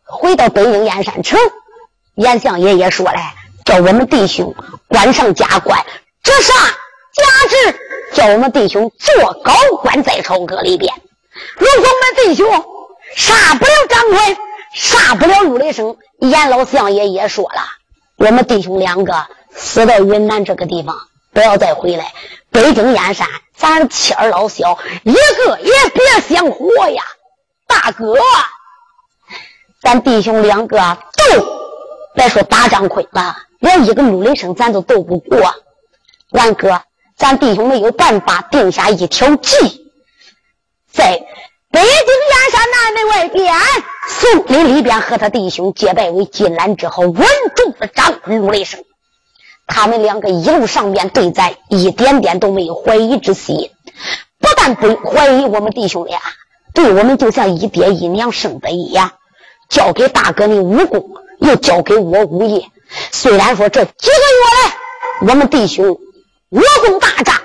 [0.03, 1.39] 回到北京燕山城，
[2.15, 3.19] 严相爷爷说了，
[3.63, 4.53] 叫我们弟兄
[4.89, 5.85] 官上加官，
[6.21, 6.55] 折上
[7.13, 7.79] 加职，
[8.13, 10.93] 叫我们弟兄做高官在朝阁里边。
[11.55, 12.65] 如果我们弟兄，
[13.15, 14.37] 杀不了张坤，
[14.73, 15.95] 杀不了陆雷生。
[16.19, 17.61] 严老相爷也说了，
[18.17, 20.97] 我们弟兄两个死在云南这个地方，
[21.33, 22.13] 不要再回来。
[22.51, 27.03] 北京燕山，咱妻儿老小一个也别想活呀！
[27.67, 28.15] 大哥，
[29.81, 31.45] 咱弟兄两个斗，
[32.13, 35.55] 别说打张坤了，连一个陆雷生咱都斗不过。
[36.31, 36.81] 万哥，
[37.17, 39.91] 咱弟兄没有办法定下一条计，
[40.91, 41.21] 在。
[41.73, 43.55] 北京燕山南门外边，
[44.05, 47.25] 宋林里边和他弟兄结拜为金兰之后，稳
[47.55, 48.83] 住了张坤、陆雷声。
[49.73, 53.71] 他们两个一路上面对咱一点点都没有怀疑之心，
[54.37, 56.19] 不但不怀疑我们弟兄俩，
[56.73, 59.13] 对我们就像一爹一娘生的一样。
[59.69, 62.67] 交给大哥的武功，又交给我武艺。
[63.13, 67.35] 虽然说这几个月来，我们弟兄武功大涨，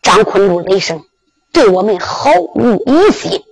[0.00, 1.04] 张坤、陆雷声。
[1.50, 3.42] 对我们毫无疑心，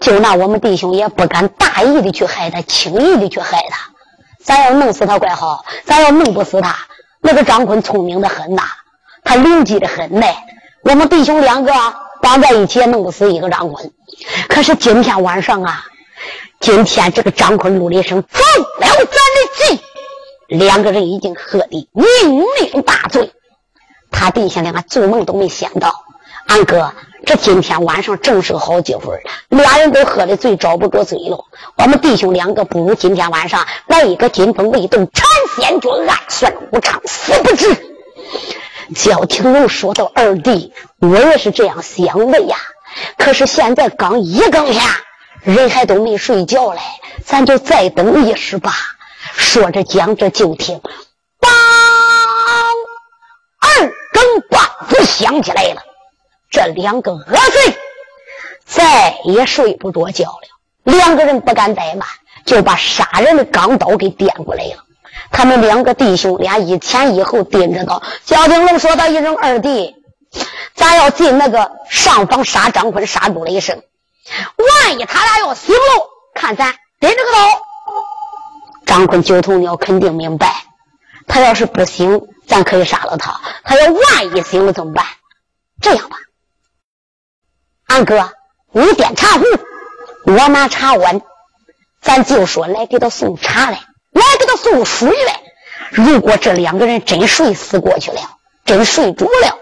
[0.00, 3.91] 就那我们弟兄也不敢大意的去害他，轻易的去害他。
[4.42, 6.76] 咱要弄死他怪好，咱要弄不死他，
[7.20, 8.62] 那个张坤聪明的很呐，
[9.24, 10.26] 他灵机的很呢。
[10.82, 11.72] 我们弟兄两个
[12.20, 13.92] 绑在一起弄不死一个张坤。
[14.48, 15.84] 可是今天晚上啊，
[16.60, 18.40] 今天这个张坤、陆立生中
[18.80, 19.80] 了咱的计，
[20.48, 22.04] 两个人已经喝的酩
[22.72, 23.32] 酊大醉，
[24.10, 26.04] 他弟兄两个做梦都没想到。
[26.52, 26.92] 俺哥，
[27.24, 31.46] 这今天晚上正是个好机会俩人都喝的醉，找不着嘴了。
[31.78, 35.26] 我们弟兄两个，不如今天晚上来一个金风未动，禅
[35.56, 37.74] 仙诀，暗算无常，死不知。
[38.94, 42.58] 焦廷龙说道：“二弟，我也是这样想的呀。
[43.16, 44.84] 可是现在刚一更天，
[45.44, 46.80] 人还都没睡觉嘞，
[47.24, 48.74] 咱就再等一时吧。”
[49.32, 50.82] 说着讲着就听，
[51.40, 51.50] 当
[53.58, 55.80] 二更棒子响起来了。
[56.52, 57.76] 这两个恶贼
[58.66, 60.48] 再也睡不着觉了，
[60.84, 62.06] 两个人不敢怠慢，
[62.44, 64.84] 就把杀人的钢刀给掂过来了。
[65.30, 68.02] 他们两个弟兄俩一前一后盯着到。
[68.26, 69.94] 焦廷龙说道：“一声二弟，
[70.74, 73.82] 咱要进那个上房杀张坤，杀猪了一声。
[74.58, 77.62] 万一他俩要行喽，看咱盯着个刀。
[78.84, 80.64] 张坤九头鸟肯定明白，
[81.26, 83.40] 他要是不行，咱可以杀了他。
[83.64, 85.06] 他要万一行了怎么办？
[85.80, 86.16] 这样吧。”
[87.92, 88.30] 俺哥，
[88.72, 89.44] 你点茶壶，
[90.24, 91.20] 我拿茶碗，
[92.00, 93.80] 咱就说来给他送茶来，
[94.12, 95.40] 来给他送水来。
[95.90, 98.20] 如果这两个人真睡死过去了，
[98.64, 99.58] 真睡着了，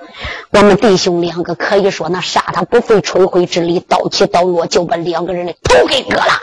[0.50, 6.40] 我们弟兄两个可以说那杀他不费吹灰之力，刀起刀落就把两个人的头给割了。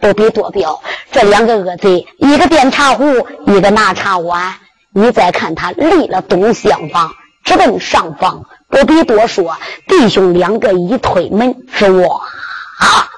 [0.00, 0.82] 不必多表，
[1.12, 4.54] 这两个恶贼，一个点茶壶，一个拿茶碗。
[4.92, 7.14] 你再看他立了东厢房，
[7.50, 8.44] 直奔上方。
[8.68, 9.56] 不必多说，
[9.88, 12.22] 弟兄两个一推门，是我
[12.78, 13.10] 啊，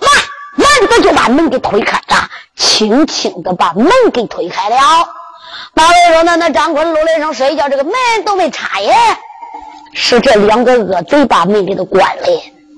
[0.00, 0.10] 慢
[0.56, 4.76] 慢的就把门给推开了，轻轻的把门给推开了。
[5.74, 7.92] 马伟说：“那那张坤、罗连生睡觉，这个门
[8.24, 8.92] 都没插耶，
[9.94, 12.24] 是这两个恶贼把门给他关了。”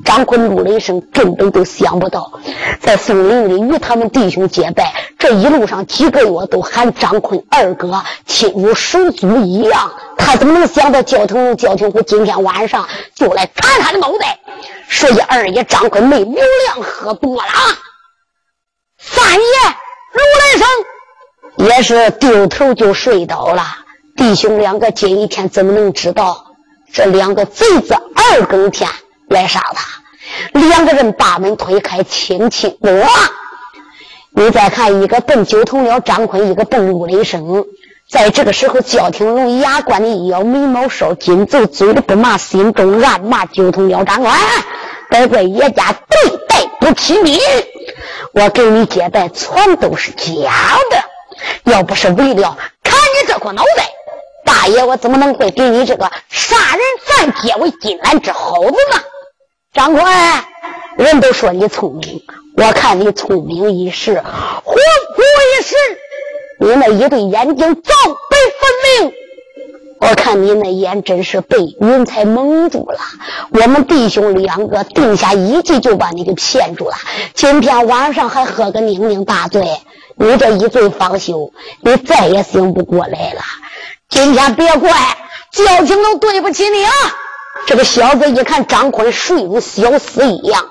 [0.05, 2.33] 张坤、怒了一声根本都想不到，
[2.81, 9.91] 在松林里与他们弟兄结拜，这一路上几个月都喊张坤二哥，亲如手足一样。
[10.17, 14.39] 他怎么能想到焦廷焦廷虎今天晚上就来砍他的脑袋？
[14.89, 17.49] 所以二爷张坤没流量喝多了，
[18.99, 19.39] 三爷
[20.13, 23.63] 如雷声也是丢头就睡倒了。
[24.17, 26.55] 弟兄两个今一天怎么能知道
[26.93, 28.89] 这两个贼子二更天？
[29.29, 30.59] 来杀他！
[30.59, 33.07] 两个人把门推开，轻轻的，
[34.31, 37.65] 你再看，一个奔九头鸟张坤，一个奔陆雷声。
[38.11, 44.33] 在这个时候，焦廷龙牙关的一咬，眉毛烧，紧皱，嘴里不骂，心中暗骂九头鸟张坤，
[45.11, 47.39] 别怪叶家对待不起你。
[48.33, 50.51] 我给你结拜，全都是假
[50.91, 51.73] 的。
[51.73, 53.91] 要不是为了砍你这颗脑袋，
[54.45, 59.01] 大爷我怎么能会给你这个杀人犯结为金兰之猴子呢？
[59.79, 60.05] 张坤，
[60.97, 62.21] 人都说你聪明，
[62.57, 64.21] 我看你聪明一时，
[64.65, 65.77] 糊涂一时。
[66.59, 67.95] 你那一对眼睛早
[68.29, 69.13] 被分明，
[70.01, 72.99] 我看你那眼真是被云彩蒙住了。
[73.51, 76.97] 我们弟兄两个定下一计，就把你给骗住了。
[77.35, 79.81] 今天晚上还喝个酩酊大醉，
[80.17, 81.53] 你这一醉方休，
[81.83, 83.43] 你再也醒不过来了。
[84.09, 84.91] 今天别怪
[85.53, 86.91] 交警都对不起你啊！
[87.69, 90.71] 这个小子一看张坤睡如小死一样。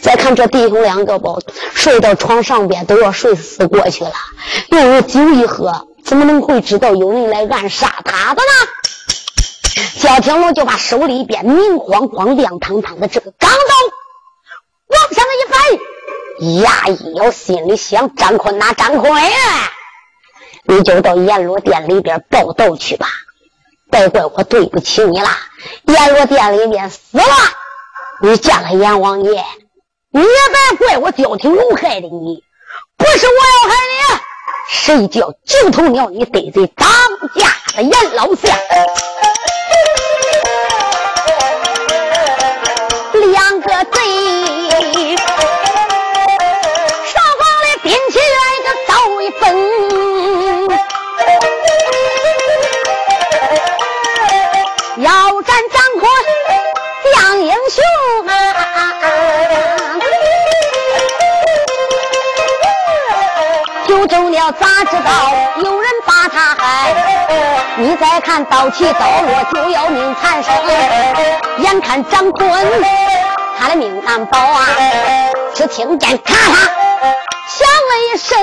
[0.00, 1.34] 再看这弟兄两个吧，
[1.74, 4.12] 睡到床上边都要睡死过去了。
[4.70, 10.00] 又有酒一喝，怎么能会知道有人来暗杀他的呢？
[10.00, 19.12] 焦天龙就把手里边明晃晃、亮堂堂的这个钢刀往上一摆，牙一咬，心里想：张坤呐，张坤，
[20.64, 23.08] 你就到阎罗殿里边报道去吧。
[23.90, 25.28] 别怪我对不起你了，
[25.84, 27.24] 阎罗殿里面死了，
[28.22, 29.44] 你见了阎王爷。
[30.12, 32.42] 你也别怪我焦廷龙害的你，
[32.96, 34.20] 不是我要害你，
[34.68, 36.88] 谁叫九头鸟你得罪当
[37.34, 38.56] 家的阎老相？
[43.12, 44.00] 两个贼，
[64.10, 65.12] 走了，咋知道
[65.62, 66.94] 有人把他害？
[67.76, 70.52] 你再看刀起刀落，就要命缠身。
[71.58, 72.66] 眼看张坤
[73.58, 74.66] 他的命难保啊！
[75.54, 76.54] 只听见咔嚓
[77.46, 78.38] 响了一声，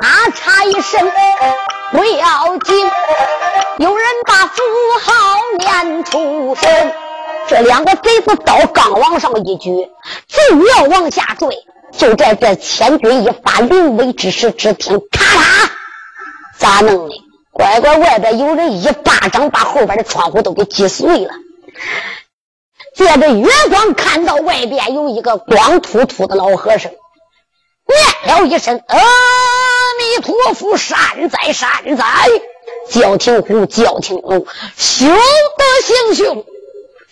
[0.00, 1.10] 咔嚓一声，
[1.90, 2.90] 不要紧，
[3.78, 4.62] 有人把符
[5.02, 5.12] 号
[5.58, 6.92] 念出声。
[7.48, 9.90] 这两个贼子刀刚往上一举，
[10.28, 11.48] 就要往下坠。
[11.96, 15.70] 就在这千钧一发临危之时，只听咔嚓，
[16.58, 17.14] 咋弄的？
[17.52, 21.32] 乖乖，外边有人一巴掌把后边的窗户都给击碎了。
[22.96, 26.90] 借着月光，看到外边有一个光秃秃的老和尚，
[28.24, 32.04] 念了一声“阿弥陀佛，善哉善哉”，
[32.90, 35.14] 叫听呼，叫听呼，休得
[35.84, 36.44] 行凶。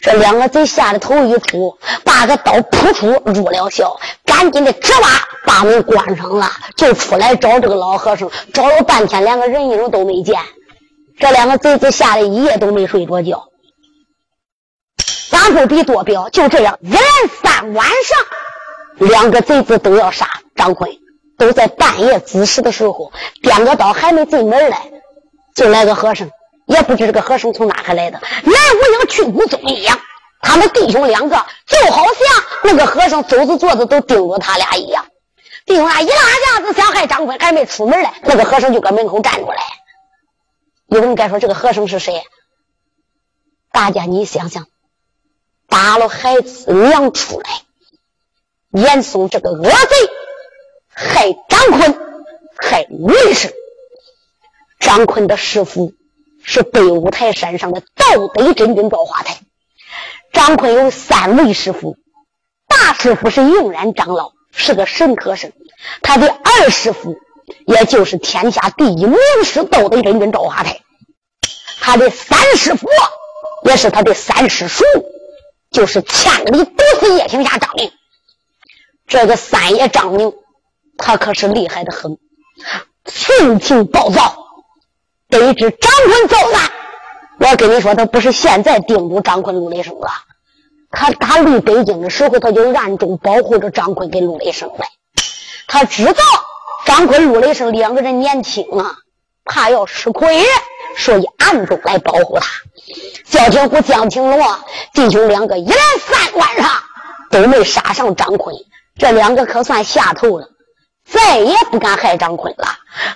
[0.03, 5.09] 这两个贼吓得头一秃，把个刀扑出入了校，赶紧的吱哇
[5.46, 10.40] 把门关上了，就出来找这个老和尚，找了半天，连个人影都没见。
[11.20, 13.48] 这两个贼子吓得一夜都没睡着觉。
[15.30, 17.00] 咱不比多彪，就这样一连
[17.40, 20.90] 三晚上，两个贼子都要杀张坤，
[21.38, 24.90] 都在半夜子时的时候，点个刀还没进门来，
[25.55, 26.28] 就来个和尚。
[26.67, 30.01] 也不知这个和尚从哪还来的，来无影去无踪一样。
[30.41, 31.37] 他们弟兄两个
[31.67, 35.07] 就好像那个和尚走着坐着都盯着他俩一样。
[35.65, 39.63] 弟兄俩一拉架子想害张坤，还没出门呢，那个和尚就搁门口站出来。
[40.87, 42.23] 有人该说这个和尚是谁？
[43.71, 44.67] 大家你想想，
[45.69, 47.63] 打了孩子娘出来，
[48.73, 49.97] 严嵩这个恶贼
[50.89, 51.99] 害张坤，
[52.57, 53.55] 害吕氏，
[54.81, 55.95] 张坤的师傅。
[56.43, 59.38] 是北五台山上的道德真君赵华台。
[60.32, 61.97] 张坤有三位师傅，
[62.66, 65.51] 大师傅是永然长老，是个神科生；
[66.03, 67.16] 他的二师傅，
[67.66, 69.14] 也就是天下第一名
[69.45, 70.78] 师道德真君赵华台；
[71.80, 72.88] 他的三师傅，
[73.64, 74.84] 也是他的三师叔，
[75.70, 77.93] 就是千里独死叶青霞张明。
[79.07, 80.32] 这个三爷张明，
[80.97, 82.18] 他可是厉害的很，
[83.05, 84.38] 性情暴躁。
[85.33, 86.70] 得知张坤遭难，
[87.39, 90.11] 我跟你说，他不是现在盯住张坤、陆雷声了。
[90.91, 94.87] 他打离北京的时候，他就暗中保护着张坤跟陆雷声来。
[95.66, 96.22] 他知道
[96.85, 98.97] 张坤、陆雷声两个人年轻啊，
[99.47, 100.45] 怕要吃亏，
[100.99, 102.47] 所以暗中来保护他。
[103.24, 104.39] 焦天虎、江青龙
[104.93, 106.70] 弟兄两个一连三晚上
[107.30, 108.55] 都没杀上张坤，
[108.99, 110.49] 这两个可算下头了，
[111.13, 112.67] 再也不敢害张坤了。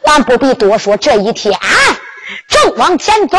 [0.04, 1.58] 俺不必多说，这一天。
[2.48, 3.38] 正往前走，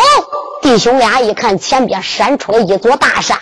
[0.62, 3.38] 弟兄俩一看，前边闪出了一座大山，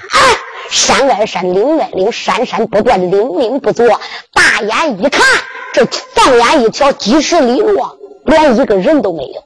[0.70, 4.02] 山外山，岭外岭，山山不断，岭岭不作。
[4.34, 5.24] 大眼一看，
[5.72, 7.80] 这放眼一条几十里路，
[8.26, 9.44] 连一个人都没有。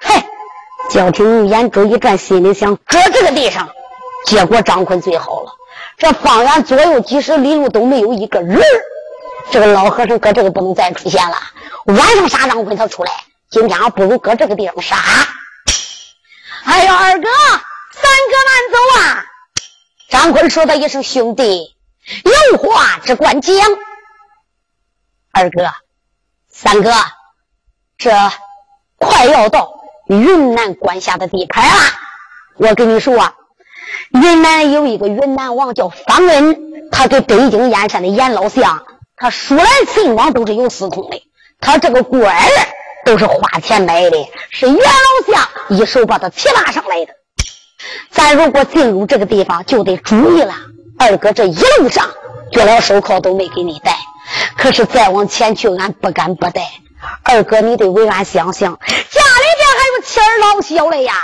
[0.00, 0.24] 嘿，
[0.90, 3.68] 焦廷龙眼珠一转，心里想：搁这个地上，
[4.26, 5.52] 结果张坤最好了。
[5.96, 8.60] 这方圆左右几十里路都没有一个人
[9.50, 11.36] 这个老和尚搁这个不能再出现了。
[11.84, 13.12] 晚上杀张坤他出来，
[13.50, 14.96] 今天还不如搁这个地方杀。
[16.64, 17.28] 哎呦，二哥，
[17.92, 19.24] 三哥慢走啊！
[20.08, 21.74] 张坤说的一声：“兄弟，
[22.52, 23.54] 有话只管讲。”
[25.32, 25.70] 二哥，
[26.48, 26.92] 三哥，
[27.98, 28.10] 这
[28.96, 29.74] 快要到
[30.06, 31.74] 云南管辖的地盘了。
[32.58, 33.34] 我跟你说啊，
[34.10, 38.86] 云南有一个云南王叫方恩，他给北京燕山的严老相，
[39.22, 41.22] 他说来信往都是有私通的。
[41.60, 42.42] 他这个官儿
[43.04, 44.16] 都是花钱买的，
[44.50, 47.12] 是袁老相一手把他提拔上来的。
[48.10, 50.52] 咱如果进入这个地方，就得注意了。
[50.98, 52.10] 二哥，这一路上
[52.50, 53.96] 脚镣手铐都没给你带，
[54.58, 56.68] 可是再往前去，俺不敢不带。
[57.22, 61.14] 二哥，你得为俺想想，家里边还有妻儿老小的呀。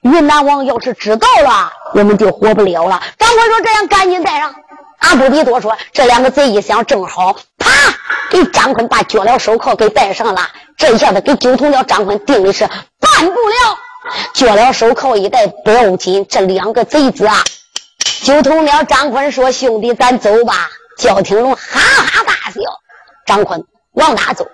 [0.00, 3.02] 云南王要是知道了，我们就活不了了。
[3.18, 4.54] 张坤说：“这样，赶紧带上。”
[5.02, 7.70] 俺不必多说，这两个贼一想，正好，啪，
[8.30, 10.48] 给张坤把脚镣手铐给戴上了。
[10.76, 13.78] 这一下子给九头鸟张坤定的是办不了。
[14.32, 17.44] 脚镣手铐一戴不要紧，这两个贼子啊！
[18.24, 22.60] 九头鸟张坤说：“兄弟，咱走吧。”焦廷龙哈哈大笑。
[23.26, 24.46] 张坤往哪走？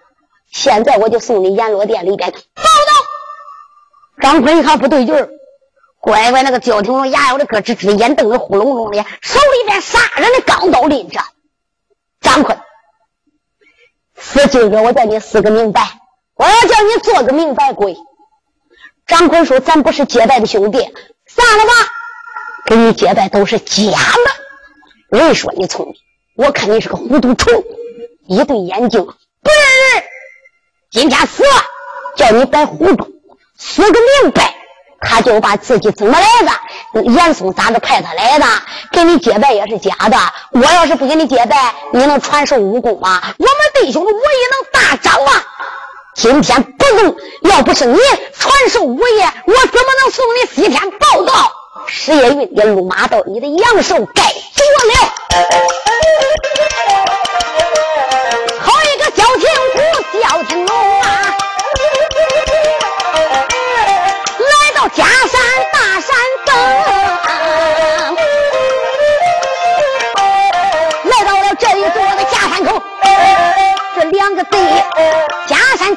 [0.53, 2.31] 现在我就送你阎罗殿里边。
[2.31, 2.63] 走走。
[4.21, 5.29] 张坤一看不对劲儿，
[6.09, 11.21] 乖乖，那个焦廷龙牙咬的咯吱吱，眼瞪得呼隆隆的，手里边杀人的钢刀拎着。
[12.23, 12.59] 张坤，
[14.17, 16.01] 死今个我叫你死个明白，
[16.35, 17.95] 我要叫你做个明白鬼。
[19.07, 20.79] 张坤说：“咱不是结拜的兄弟，
[21.27, 21.73] 算了吧。
[22.65, 25.19] 给你结拜都是假的。
[25.19, 25.95] 人说你聪明，
[26.37, 27.53] 我看你是个糊涂虫。
[28.27, 30.05] 一对眼睛不认人。
[30.91, 31.51] 今天死了，
[32.17, 33.13] 叫你别糊涂，
[33.59, 34.55] 死个明白。
[35.01, 38.47] 他就把自己怎么来的，严嵩咋着派他来的，
[38.93, 40.17] 给你结拜也是假的。
[40.51, 43.23] 我要是不给你结拜，你能传授武功吗？
[43.39, 44.21] 我们弟兄的武艺
[44.51, 45.33] 能大涨吗？”
[46.15, 47.99] 今天不能，要不是你
[48.37, 51.53] 传授武艺，我怎么能送你西天报道？
[51.87, 54.29] 石叶云也路马道你的阳寿该着
[54.89, 54.95] 了。
[58.59, 59.79] 好一个焦廷虎，
[60.21, 60.98] 焦廷龙
[74.11, 74.59] 两个贼。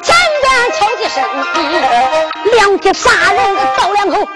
[0.00, 1.22] 边敲几声，
[2.54, 4.26] 两匹杀人的刀两口，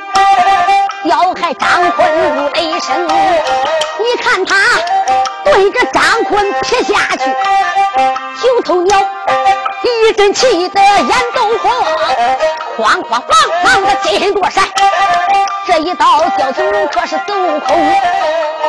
[1.04, 2.06] 要害张坤
[2.36, 3.08] 武雷声。
[3.98, 4.54] 你看他
[5.44, 7.24] 对着张坤劈下去，
[8.42, 8.98] 九头鸟
[10.06, 11.70] 一阵气得眼都红，
[12.76, 13.20] 慌慌
[13.64, 14.62] 忙忙的近身躲闪。
[15.66, 17.34] 这一刀焦廷龙可是走
[17.66, 17.76] 空，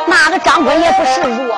[0.08, 1.56] 那个张坤也不示弱。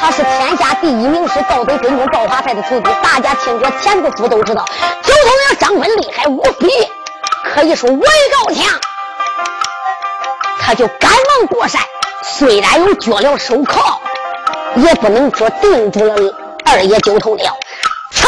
[0.00, 4.64] 他是天下第一名师道德真宗道法派的徒弟，大家听过前不夫都知道，
[5.02, 6.70] 九头鸟张坤厉害无比，
[7.52, 8.08] 可以说武艺
[8.46, 8.80] 高强。
[10.58, 11.82] 他就赶忙躲闪，
[12.22, 14.00] 虽然有脚镣手铐，
[14.76, 16.14] 也不能说定住了
[16.64, 17.54] 二爷九头鸟。
[18.10, 18.26] 嚓，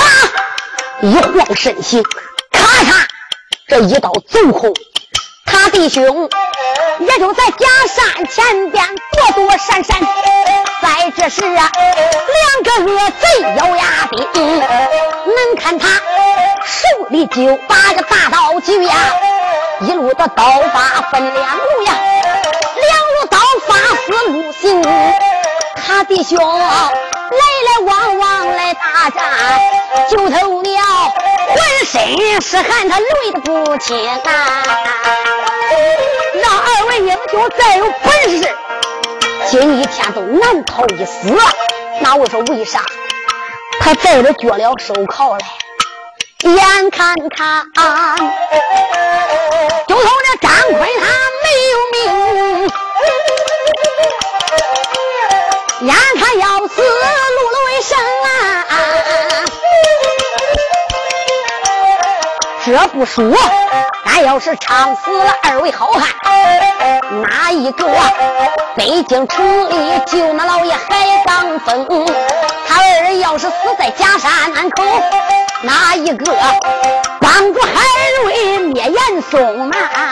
[1.04, 2.02] 一晃身形，
[2.50, 3.04] 咔嚓，
[3.68, 4.72] 这一刀走空。
[5.44, 6.30] 他弟兄
[6.98, 8.82] 也就在假山前边
[9.12, 10.00] 躲躲闪闪。
[10.80, 15.88] 在这时啊，两个恶贼咬牙的，能看他
[16.64, 18.94] 手里就把个大刀举呀，
[19.82, 21.92] 一路的刀法分两路呀，
[22.80, 23.76] 两路刀法
[24.06, 24.82] 四路行。
[25.86, 26.66] 他弟兄来
[27.28, 29.22] 来往往来大战，
[30.10, 30.82] 九头鸟
[31.48, 34.20] 浑身是汗，他累得不轻啊！
[36.34, 38.48] 让二位英雄再有本事。
[39.50, 41.32] 今一天都难逃一死，
[42.00, 42.84] 那我说为啥？
[43.80, 45.44] 他戴着脚镣手铐嘞，
[46.50, 47.64] 眼看看，
[49.86, 51.06] 就从这张坤他
[51.44, 52.70] 没有命，
[55.82, 57.96] 眼看要死，碌碌为生
[62.64, 63.30] 这不说，
[64.06, 66.08] 俺要是唱死了二位好汉，
[67.20, 67.86] 哪一个
[68.74, 71.86] 北京城里救那老爷海当风？
[72.66, 74.82] 他二人要是死在假山口，
[75.60, 76.34] 哪一个
[77.20, 77.82] 帮助海
[78.22, 80.10] 瑞灭严嵩啊？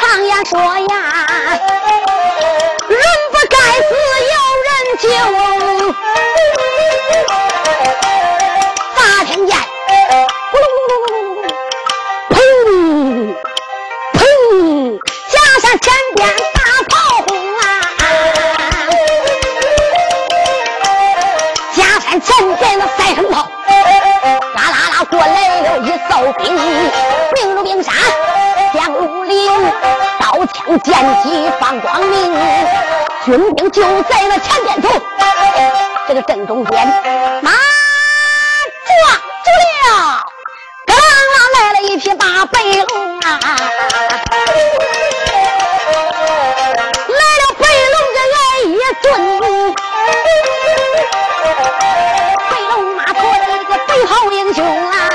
[0.00, 0.97] 常言说呀，
[15.76, 16.94] 前边大炮
[17.28, 17.60] 轰啊！
[21.76, 23.50] 假山前边那三声炮
[24.54, 26.56] 啦啦啦过来了一哨兵
[27.34, 27.94] 兵如冰山
[28.72, 29.50] 将如林
[30.18, 32.34] 刀枪剑戟放光明。
[33.24, 34.88] 军兵就在那前边走
[36.06, 36.86] 这个正中间
[37.42, 37.50] 马
[38.86, 38.96] 撞
[39.44, 39.50] 住
[39.84, 39.90] 了。
[40.86, 41.00] 咯啦
[41.34, 43.38] 啦来了一匹大白龙啊
[49.02, 49.88] 来一尊。
[54.06, 55.08] 好英雄啊！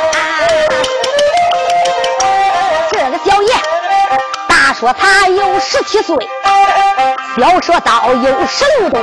[2.91, 3.53] 这个小爷，
[4.47, 6.15] 大说他有十七岁，
[7.37, 9.01] 小说倒有十六冬。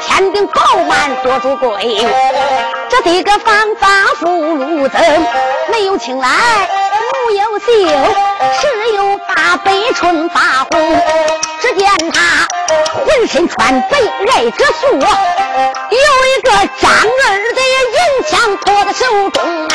[0.00, 2.04] 天顶饱满多珠贵，
[2.88, 3.86] 这的个方法
[4.18, 5.26] 福禄增，
[5.70, 6.28] 没有青来
[7.28, 7.64] 没有秀，
[8.60, 11.02] 十有八悲春发红。
[11.60, 12.46] 只见他
[12.92, 13.98] 浑身穿白，
[14.32, 17.24] 挨着素，有一个张二
[17.54, 17.78] 的银
[18.28, 19.38] 枪托在手中
[19.68, 19.72] 啊，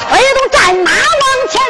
[0.00, 1.60] 催动战马往前。